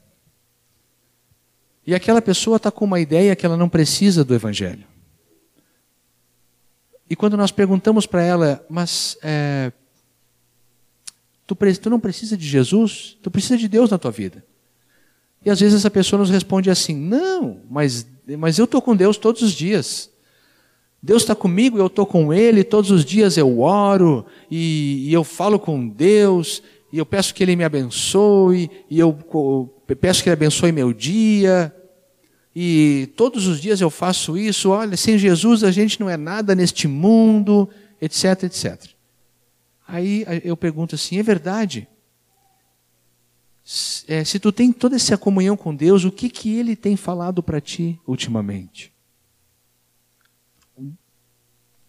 [1.85, 4.85] E aquela pessoa está com uma ideia que ela não precisa do Evangelho.
[7.09, 9.71] E quando nós perguntamos para ela, mas é,
[11.45, 13.17] tu, tu não precisa de Jesus?
[13.21, 14.43] Tu precisa de Deus na tua vida.
[15.45, 18.05] E às vezes essa pessoa nos responde assim: não, mas,
[18.37, 20.09] mas eu estou com Deus todos os dias.
[21.01, 25.23] Deus está comigo, eu estou com Ele, todos os dias eu oro, e, e, eu
[25.23, 26.61] falo com Deus,
[26.91, 29.13] e eu peço que Ele me abençoe, e eu,
[29.99, 31.73] peço que Ele abençoe meu dia.
[32.55, 36.55] e todos os dias eu faço isso, olha, sem Jesus a gente não é nada
[36.55, 37.69] neste mundo,
[38.01, 38.89] etc, etc.
[39.87, 41.87] Aí eu pergunto assim: é verdade?
[44.07, 47.43] É, se tu tem toda essa comunhão com Deus, o que, que Ele tem falado
[47.43, 48.93] para ti ultimamente?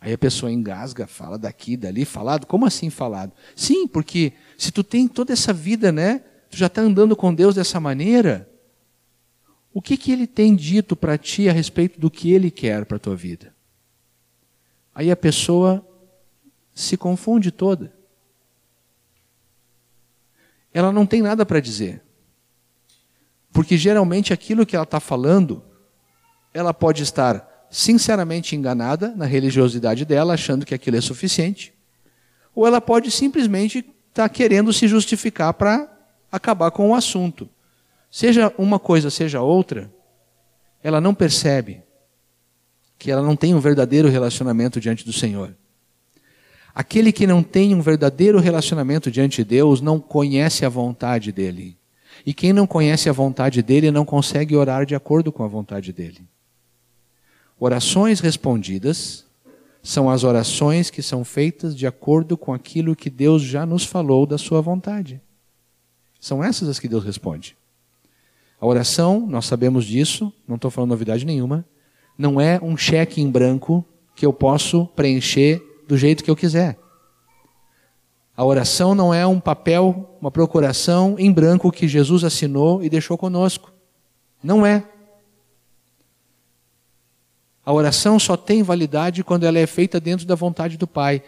[0.01, 2.47] Aí a pessoa engasga, fala daqui, dali, falado.
[2.47, 3.33] Como assim falado?
[3.57, 6.19] Sim, porque se tu tem toda essa vida, né?
[6.51, 8.51] Tu já está andando com Deus dessa maneira.
[9.73, 12.97] O que, que ele tem dito para ti a respeito do que ele quer para
[12.97, 13.55] a tua vida?
[14.93, 15.87] Aí a pessoa
[16.75, 17.95] se confunde toda.
[20.75, 22.03] Ela não tem nada para dizer.
[23.53, 25.63] Porque geralmente aquilo que ela está falando,
[26.53, 31.73] ela pode estar sinceramente enganada na religiosidade dela, achando que aquilo é suficiente,
[32.53, 35.89] ou ela pode simplesmente estar tá querendo se justificar para
[36.31, 37.49] acabar com o assunto.
[38.11, 39.91] Seja uma coisa, seja outra,
[40.83, 41.83] ela não percebe
[42.99, 45.55] que ela não tem um verdadeiro relacionamento diante do Senhor.
[46.75, 51.77] Aquele que não tem um verdadeiro relacionamento diante de Deus não conhece a vontade dele.
[52.25, 55.93] E quem não conhece a vontade dele não consegue orar de acordo com a vontade
[55.93, 56.21] dele.
[57.59, 59.28] Orações respondidas
[59.83, 64.27] são as orações que são feitas de acordo com aquilo que Deus já nos falou
[64.27, 65.21] da sua vontade.
[66.21, 67.57] São essas as que Deus responde.
[68.61, 71.65] A oração, nós sabemos disso, não estou falando novidade nenhuma,
[72.17, 73.85] não é um cheque em branco
[74.17, 76.77] que eu posso preencher do jeito que eu quiser.
[78.37, 83.17] A oração não é um papel, uma procuração em branco que Jesus assinou e deixou
[83.17, 83.73] conosco.
[84.43, 84.85] Não é.
[87.69, 91.23] A oração só tem validade quando ela é feita dentro da vontade do Pai.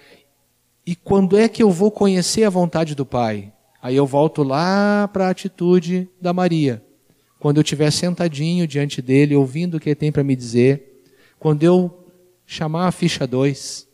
[0.86, 3.53] E quando é que eu vou conhecer a vontade do Pai?
[3.82, 6.82] Aí eu volto lá para a atitude da Maria
[7.38, 11.03] quando eu estiver sentadinho diante dele, ouvindo o que ele tem para me dizer,
[11.38, 12.07] quando eu
[12.47, 13.86] chamar a ficha 2,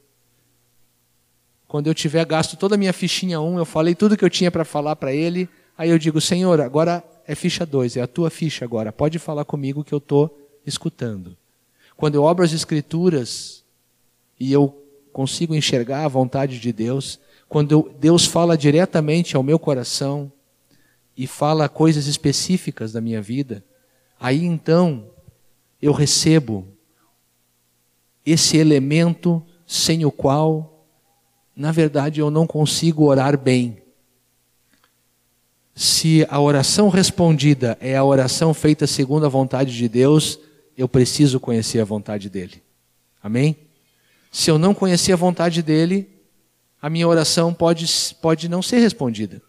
[1.67, 4.31] quando eu tiver gasto toda a minha fichinha 1, um, eu falei tudo que eu
[4.31, 8.07] tinha para falar para ele, aí eu digo, Senhor, agora é ficha 2, é a
[8.07, 11.37] tua ficha agora, pode falar comigo que eu estou escutando.
[11.97, 13.65] Quando eu abro as escrituras
[14.39, 14.83] e eu
[15.13, 17.19] consigo enxergar a vontade de Deus,
[17.49, 20.31] quando eu, Deus fala diretamente ao meu coração,
[21.17, 23.65] e fala coisas específicas da minha vida,
[24.21, 25.09] aí então
[25.81, 26.67] eu recebo
[28.25, 30.87] esse elemento sem o qual,
[31.55, 33.83] na verdade, eu não consigo orar bem.
[35.75, 40.39] Se a oração respondida é a oração feita segundo a vontade de Deus,
[40.77, 42.63] eu preciso conhecer a vontade dele.
[43.23, 43.57] Amém?
[44.31, 46.09] Se eu não conhecer a vontade dele,
[46.81, 47.87] a minha oração pode,
[48.21, 49.41] pode não ser respondida.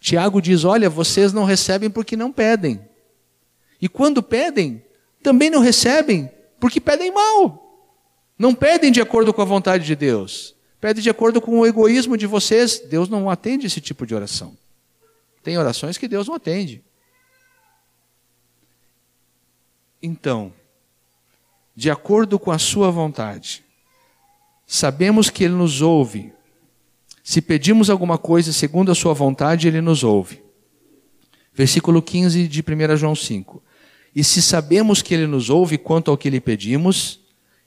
[0.00, 2.80] Tiago diz: Olha, vocês não recebem porque não pedem.
[3.80, 4.84] E quando pedem,
[5.22, 7.60] também não recebem porque pedem mal.
[8.36, 10.56] Não pedem de acordo com a vontade de Deus.
[10.80, 12.80] Pedem de acordo com o egoísmo de vocês.
[12.80, 14.56] Deus não atende esse tipo de oração.
[15.42, 16.82] Tem orações que Deus não atende.
[20.02, 20.52] Então,
[21.74, 23.64] de acordo com a sua vontade,
[24.66, 26.32] sabemos que Ele nos ouve
[27.22, 30.42] se pedimos alguma coisa segundo a sua vontade, ele nos ouve.
[31.54, 33.62] Versículo 15 de 1 João 5.
[34.14, 37.20] E se sabemos que ele nos ouve quanto ao que lhe pedimos,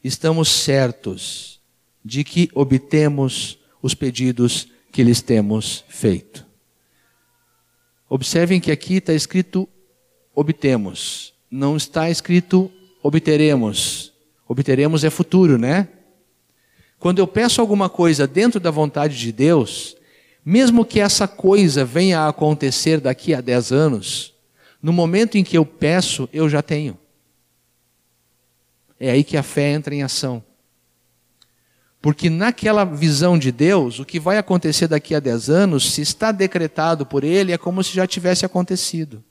[0.03, 1.61] estamos certos
[2.03, 6.45] de que obtemos os pedidos que lhes temos feito.
[8.09, 9.67] Observem que aqui está escrito
[10.33, 12.71] obtemos, não está escrito
[13.01, 14.11] obteremos.
[14.47, 15.87] Obteremos é futuro, né?
[16.97, 19.95] Quando eu peço alguma coisa dentro da vontade de Deus,
[20.43, 24.33] mesmo que essa coisa venha a acontecer daqui a 10 anos,
[24.81, 26.97] no momento em que eu peço, eu já tenho.
[28.99, 30.43] É aí que a fé entra em ação.
[32.01, 36.31] Porque naquela visão de Deus, o que vai acontecer daqui a 10 anos, se está
[36.31, 39.23] decretado por Ele, é como se já tivesse acontecido.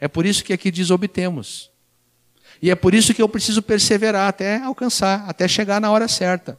[0.00, 1.70] É por isso que aqui diz obtemos.
[2.62, 6.58] E é por isso que eu preciso perseverar até alcançar, até chegar na hora certa.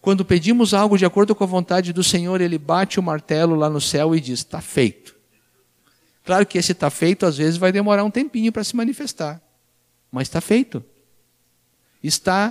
[0.00, 3.68] Quando pedimos algo de acordo com a vontade do Senhor, Ele bate o martelo lá
[3.68, 5.14] no céu e diz: está feito.
[6.24, 9.40] Claro que esse está feito, às vezes vai demorar um tempinho para se manifestar,
[10.10, 10.84] mas está feito.
[12.02, 12.50] Está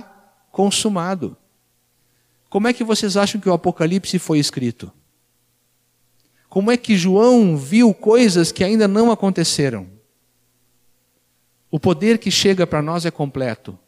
[0.50, 1.36] consumado.
[2.48, 4.92] Como é que vocês acham que o Apocalipse foi escrito?
[6.52, 9.88] Como é que João viu coisas que ainda não aconteceram?
[11.70, 13.78] O poder que chega para nós é completo.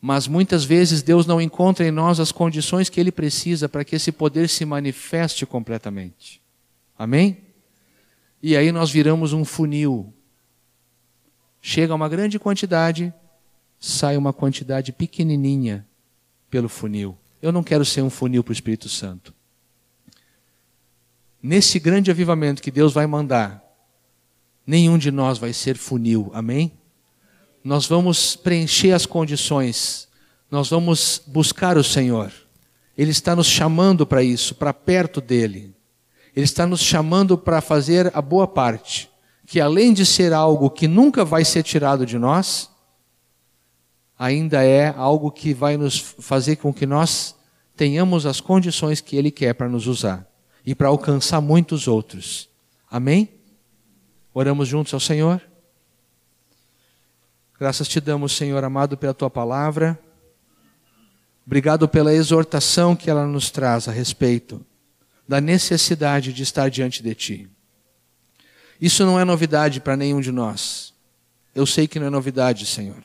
[0.00, 3.96] Mas muitas vezes Deus não encontra em nós as condições que Ele precisa para que
[3.96, 6.40] esse poder se manifeste completamente.
[6.96, 7.38] Amém?
[8.40, 10.14] E aí nós viramos um funil.
[11.60, 13.12] Chega uma grande quantidade,
[13.80, 15.84] sai uma quantidade pequenininha
[16.48, 17.18] pelo funil.
[17.42, 19.34] Eu não quero ser um funil para o Espírito Santo.
[21.42, 23.60] Nesse grande avivamento que Deus vai mandar,
[24.64, 26.70] nenhum de nós vai ser funil, amém?
[27.64, 30.06] Nós vamos preencher as condições,
[30.48, 32.32] nós vamos buscar o Senhor.
[32.96, 35.74] Ele está nos chamando para isso, para perto dele.
[36.36, 39.10] Ele está nos chamando para fazer a boa parte
[39.44, 42.70] que além de ser algo que nunca vai ser tirado de nós,
[44.16, 47.34] ainda é algo que vai nos fazer com que nós
[47.76, 50.31] tenhamos as condições que Ele quer para nos usar
[50.64, 52.48] e para alcançar muitos outros.
[52.90, 53.28] Amém?
[54.34, 55.40] Oramos juntos ao Senhor?
[57.58, 59.98] Graças te damos, Senhor amado, pela tua palavra.
[61.46, 64.64] Obrigado pela exortação que ela nos traz a respeito
[65.26, 67.50] da necessidade de estar diante de ti.
[68.80, 70.92] Isso não é novidade para nenhum de nós.
[71.54, 73.02] Eu sei que não é novidade, Senhor.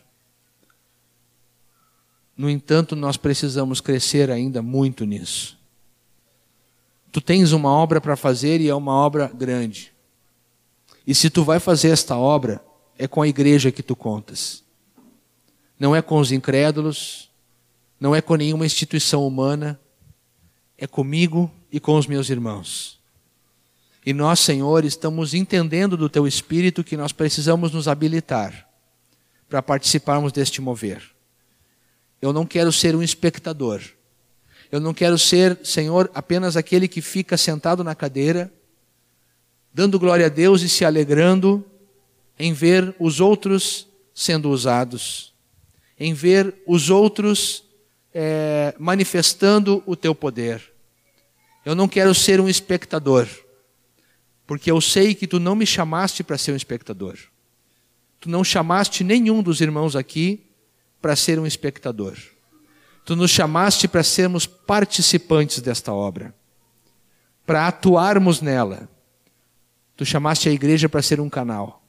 [2.36, 5.57] No entanto, nós precisamos crescer ainda muito nisso.
[7.12, 9.94] Tu tens uma obra para fazer e é uma obra grande.
[11.06, 12.62] E se tu vai fazer esta obra,
[12.98, 14.64] é com a igreja que tu contas.
[15.80, 17.30] Não é com os incrédulos,
[18.00, 19.80] não é com nenhuma instituição humana,
[20.78, 23.00] é comigo e com os meus irmãos.
[24.06, 28.68] E nós, Senhor, estamos entendendo do Teu Espírito que nós precisamos nos habilitar
[29.50, 31.04] para participarmos deste mover.
[32.22, 33.82] Eu não quero ser um espectador.
[34.72, 38.52] Eu não quero ser, Senhor, apenas aquele que fica sentado na cadeira,
[39.74, 41.64] dando glória a Deus e se alegrando
[42.38, 45.34] em ver os outros sendo usados,
[46.00, 47.64] em ver os outros
[48.14, 50.62] é, manifestando o teu poder.
[51.66, 53.28] Eu não quero ser um espectador
[54.48, 57.20] porque eu sei que tu não me chamaste para ser um espectador.
[58.22, 60.48] Tu não chamaste nenhum dos irmãos aqui
[61.02, 62.18] para ser um espectador.
[63.08, 66.36] Tu nos chamaste para sermos participantes desta obra,
[67.46, 68.88] para atuarmos nela.
[69.96, 71.82] Tu chamaste a igreja para ser um canal.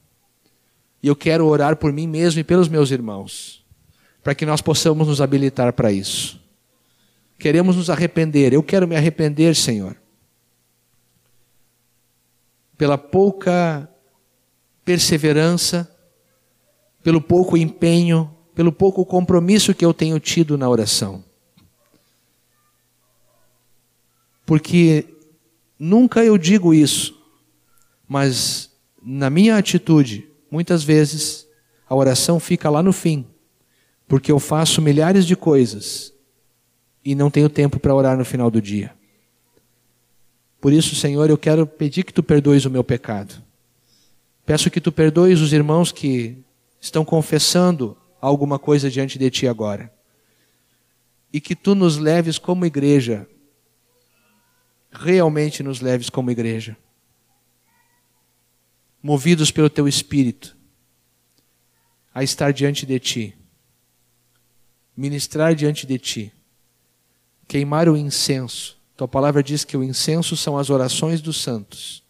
[1.03, 3.63] E eu quero orar por mim mesmo e pelos meus irmãos,
[4.23, 6.41] para que nós possamos nos habilitar para isso.
[7.37, 8.51] Queremos nos arrepender.
[8.53, 9.95] Eu quero me arrepender, Senhor
[12.79, 13.93] pela pouca
[14.85, 15.93] perseverança,
[17.03, 21.23] pelo pouco empenho, pelo pouco compromisso que eu tenho tido na oração.
[24.45, 25.05] Porque
[25.79, 27.17] nunca eu digo isso,
[28.05, 28.69] mas
[29.01, 31.47] na minha atitude, muitas vezes,
[31.87, 33.25] a oração fica lá no fim,
[34.09, 36.13] porque eu faço milhares de coisas
[37.01, 38.93] e não tenho tempo para orar no final do dia.
[40.59, 43.41] Por isso, Senhor, eu quero pedir que tu perdoes o meu pecado.
[44.45, 46.43] Peço que tu perdoes os irmãos que
[46.81, 49.93] estão confessando alguma coisa diante de ti agora.
[51.31, 53.27] E que tu nos leves como igreja,
[54.91, 56.75] realmente nos leves como igreja,
[59.01, 60.57] movidos pelo teu espírito,
[62.13, 63.37] a estar diante de ti,
[64.97, 66.33] ministrar diante de ti,
[67.47, 72.03] queimar o incenso, tua palavra diz que o incenso são as orações dos santos.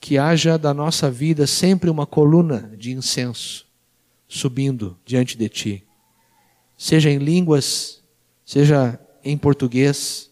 [0.00, 3.71] Que haja da nossa vida sempre uma coluna de incenso
[4.38, 5.84] subindo diante de ti.
[6.76, 8.02] Seja em línguas,
[8.44, 10.30] seja em português,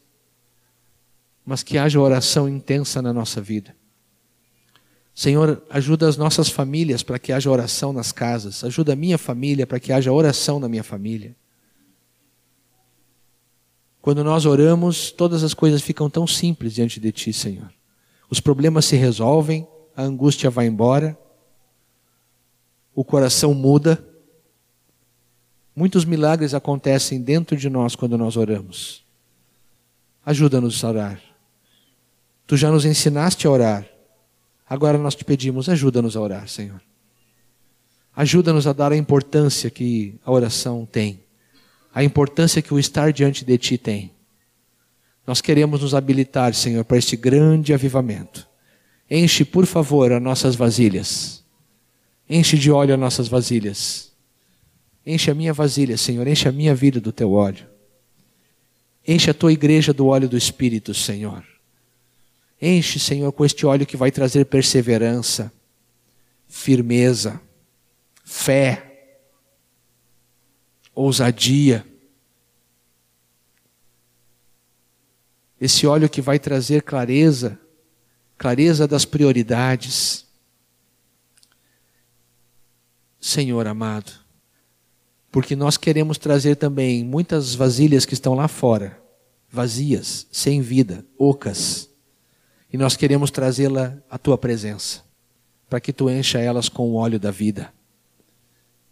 [1.44, 3.76] mas que haja oração intensa na nossa vida.
[5.14, 8.64] Senhor, ajuda as nossas famílias para que haja oração nas casas.
[8.64, 11.36] Ajuda a minha família para que haja oração na minha família.
[14.00, 17.70] Quando nós oramos, todas as coisas ficam tão simples diante de Ti, Senhor.
[18.30, 21.18] Os problemas se resolvem, a angústia vai embora,
[23.00, 24.04] o coração muda.
[25.74, 29.02] Muitos milagres acontecem dentro de nós quando nós oramos.
[30.26, 31.22] Ajuda-nos a orar.
[32.46, 33.86] Tu já nos ensinaste a orar.
[34.68, 36.82] Agora nós te pedimos, ajuda-nos a orar, Senhor.
[38.14, 41.22] Ajuda-nos a dar a importância que a oração tem
[41.94, 44.12] a importância que o estar diante de Ti tem.
[45.26, 48.46] Nós queremos nos habilitar, Senhor, para este grande avivamento.
[49.10, 51.39] Enche, por favor, as nossas vasilhas.
[52.32, 54.12] Enche de óleo as nossas vasilhas.
[55.04, 56.24] Enche a minha vasilha, Senhor.
[56.28, 57.66] Enche a minha vida do Teu óleo.
[59.04, 61.44] Enche a Tua igreja do óleo do Espírito, Senhor.
[62.62, 65.52] Enche, Senhor, com este óleo que vai trazer perseverança,
[66.46, 67.40] firmeza,
[68.24, 68.86] fé
[70.94, 71.84] ousadia.
[75.60, 77.58] Esse óleo que vai trazer clareza,
[78.38, 80.29] clareza das prioridades.
[83.20, 84.12] Senhor amado,
[85.30, 89.00] porque nós queremos trazer também muitas vasilhas que estão lá fora,
[89.48, 91.90] vazias, sem vida, ocas,
[92.72, 95.04] e nós queremos trazê-la à tua presença,
[95.68, 97.72] para que tu encha elas com o óleo da vida.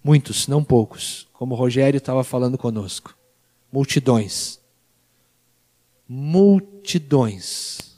[0.05, 3.17] Muitos, não poucos, como Rogério estava falando conosco.
[3.73, 4.61] Multidões.
[6.09, 7.97] Multidões.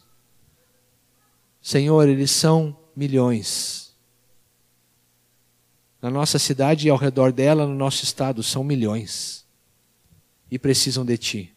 [1.60, 3.89] Senhor, eles são milhões.
[6.00, 9.44] Na nossa cidade e ao redor dela, no nosso estado, são milhões.
[10.50, 11.54] E precisam de Ti.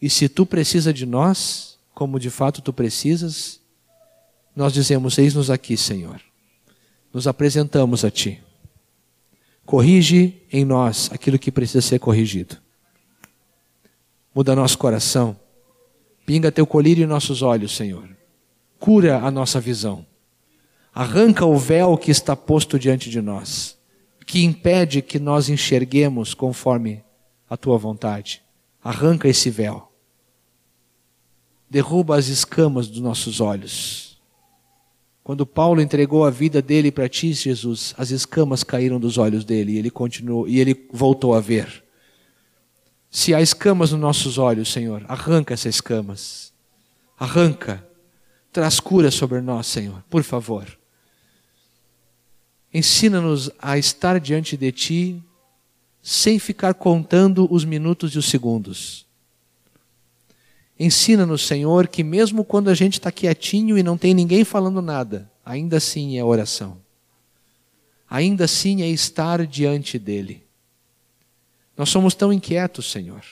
[0.00, 3.60] E se Tu precisa de nós, como de fato Tu precisas,
[4.54, 6.20] nós dizemos: Eis-nos aqui, Senhor.
[7.12, 8.42] Nos apresentamos a Ti.
[9.64, 12.56] Corrige em nós aquilo que precisa ser corrigido.
[14.34, 15.36] Muda nosso coração.
[16.24, 18.08] Pinga teu colírio em nossos olhos, Senhor.
[18.78, 20.06] Cura a nossa visão.
[20.94, 23.78] Arranca o véu que está posto diante de nós,
[24.26, 27.02] que impede que nós enxerguemos conforme
[27.48, 28.42] a tua vontade.
[28.82, 29.90] Arranca esse véu.
[31.68, 34.10] Derruba as escamas dos nossos olhos
[35.30, 39.74] quando Paulo entregou a vida dele para ti, Jesus, as escamas caíram dos olhos dele
[39.74, 41.84] e ele continuou e ele voltou a ver.
[43.08, 46.52] Se há escamas nos nossos olhos, Senhor, arranca essas escamas.
[47.16, 47.86] Arranca.
[48.52, 50.66] Traz cura sobre nós, Senhor, por favor.
[52.72, 55.22] Ensina-nos a estar diante de ti
[56.02, 59.06] sem ficar contando os minutos e os segundos.
[60.78, 65.30] Ensina-nos, Senhor, que mesmo quando a gente está quietinho e não tem ninguém falando nada,
[65.44, 66.78] ainda assim é oração.
[68.08, 70.42] Ainda assim é estar diante dEle.
[71.76, 73.22] Nós somos tão inquietos, Senhor.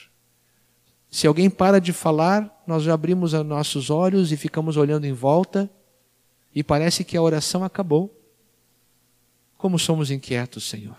[1.09, 5.13] Se alguém para de falar, nós já abrimos os nossos olhos e ficamos olhando em
[5.13, 5.69] volta
[6.53, 8.15] e parece que a oração acabou.
[9.59, 10.97] Como somos inquietos, Senhor.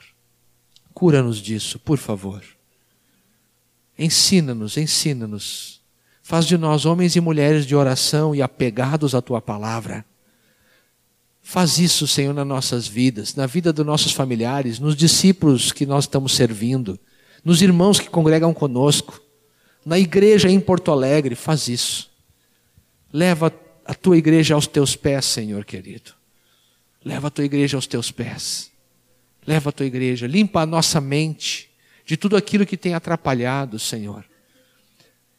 [0.95, 2.45] Cura-nos disso, por favor.
[3.99, 5.81] Ensina-nos, ensina-nos
[6.31, 10.05] Faz de nós homens e mulheres de oração e apegados à tua palavra.
[11.43, 16.05] Faz isso, Senhor, nas nossas vidas, na vida dos nossos familiares, nos discípulos que nós
[16.05, 16.97] estamos servindo,
[17.45, 19.21] nos irmãos que congregam conosco,
[19.85, 22.09] na igreja em Porto Alegre, faz isso.
[23.13, 23.53] Leva
[23.85, 26.13] a tua igreja aos teus pés, Senhor querido.
[27.05, 28.71] Leva a tua igreja aos teus pés.
[29.47, 31.71] Leva a tua igreja, limpa a nossa mente
[32.05, 34.25] de tudo aquilo que tem atrapalhado, Senhor.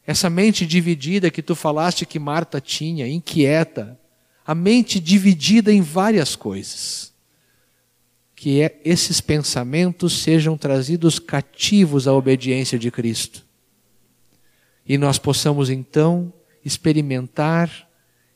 [0.04, 3.98] Essa mente dividida que tu falaste que Marta tinha, inquieta,
[4.44, 7.12] a mente dividida em várias coisas.
[8.34, 13.44] Que é, esses pensamentos sejam trazidos cativos à obediência de Cristo.
[14.84, 16.32] E nós possamos então
[16.64, 17.88] experimentar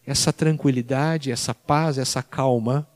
[0.07, 2.89] essa tranquilidade, essa paz, essa calma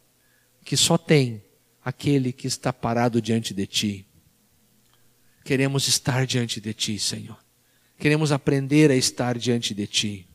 [0.70, 1.42] que só tem
[1.84, 4.06] aquele que está parado diante de ti.
[5.42, 7.36] Queremos estar diante de ti, Senhor.
[7.98, 10.28] Queremos aprender a estar diante de Ti.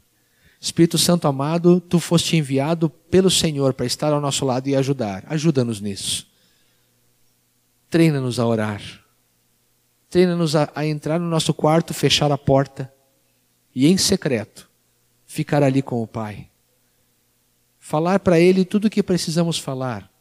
[0.59, 5.23] Espírito Santo amado, Tu foste enviado pelo Senhor para estar ao nosso lado e ajudar.
[5.27, 6.27] Ajuda-nos nisso.
[7.89, 8.81] Treina-nos a orar.
[10.09, 12.93] Treina-nos a, a entrar no nosso quarto, fechar a porta
[13.73, 14.69] e, em secreto,
[15.25, 16.49] ficar ali com o Pai.
[17.79, 20.13] Falar para Ele tudo o que precisamos falar.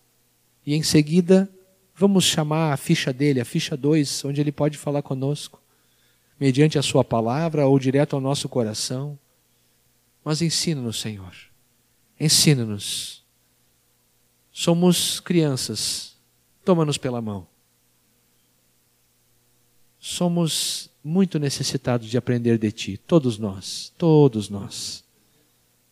[0.66, 1.48] E em seguida,
[1.94, 5.60] vamos chamar a ficha dele, a ficha 2, onde ele pode falar conosco
[6.38, 9.18] mediante a Sua palavra ou direto ao nosso coração.
[10.24, 11.34] Mas ensina-nos, Senhor.
[12.18, 13.22] Ensina-nos.
[14.52, 16.16] Somos crianças.
[16.64, 17.46] Toma-nos pela mão.
[19.98, 25.04] Somos muito necessitados de aprender de Ti, todos nós, todos nós.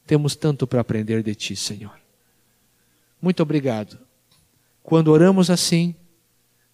[0.07, 1.99] Temos tanto para aprender de Ti, Senhor.
[3.21, 3.99] Muito obrigado.
[4.83, 5.95] Quando oramos assim,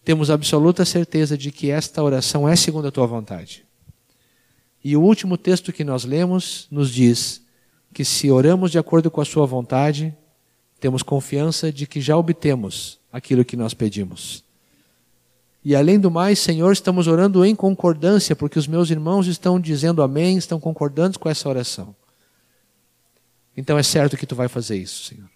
[0.04, 3.64] temos absoluta certeza de que esta oração é segundo a tua vontade.
[4.82, 7.42] E o último texto que nós lemos nos diz
[7.92, 10.16] que se oramos de acordo com a sua vontade,
[10.80, 14.44] temos confiança de que já obtemos aquilo que nós pedimos.
[15.64, 20.02] E além do mais, Senhor, estamos orando em concordância, porque os meus irmãos estão dizendo
[20.02, 21.94] amém, estão concordando com essa oração.
[23.56, 25.28] Então é certo que tu vai fazer isso, Senhor.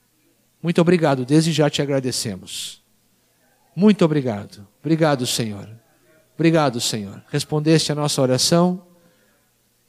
[0.63, 2.81] Muito obrigado, desde já te agradecemos.
[3.75, 4.67] Muito obrigado.
[4.81, 5.69] Obrigado, Senhor.
[6.35, 7.23] Obrigado, Senhor.
[7.31, 8.83] Respondeste a nossa oração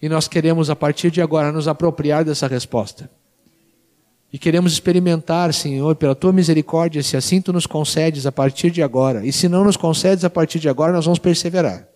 [0.02, 3.10] e nós queremos, a partir de agora, nos apropriar dessa resposta.
[4.32, 8.82] E queremos experimentar, Senhor, pela tua misericórdia, se assim tu nos concedes a partir de
[8.82, 9.26] agora.
[9.26, 11.88] E se não nos concedes a partir de agora, nós vamos perseverar.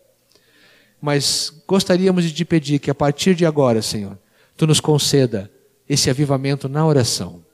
[1.02, 4.18] Mas gostaríamos de te pedir que a partir de agora, Senhor,
[4.56, 5.52] tu nos conceda
[5.90, 7.47] esse avivamento na oração.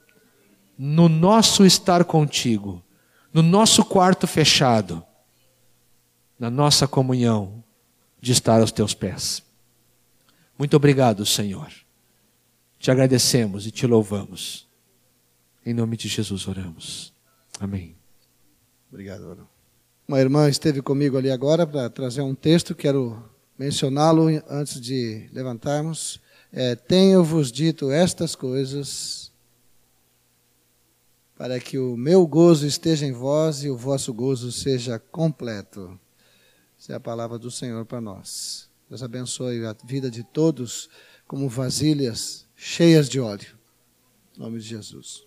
[0.78, 2.84] No nosso estar contigo,
[3.34, 5.04] no nosso quarto fechado,
[6.40, 7.64] na nossa comunhão,
[8.20, 9.44] de estar aos teus pés.
[10.58, 11.72] Muito obrigado, Senhor.
[12.80, 14.68] Te agradecemos e te louvamos.
[15.66, 17.14] Em nome de Jesus oramos.
[17.60, 17.96] Amém.
[18.92, 19.50] Obrigado, Bruno.
[20.08, 23.24] Uma irmã esteve comigo ali agora para trazer um texto, quero
[23.58, 26.20] mencioná-lo antes de levantarmos.
[26.52, 29.23] É, Tenho-vos dito estas coisas
[31.36, 36.00] para que o meu gozo esteja em vós e o vosso gozo seja completo.
[36.80, 38.70] Essa é a palavra do Senhor para nós.
[38.90, 40.90] Deus abençoe a vida de todos
[41.28, 43.58] como vasilhas cheias de óleo.
[44.36, 45.26] Em nome de Jesus.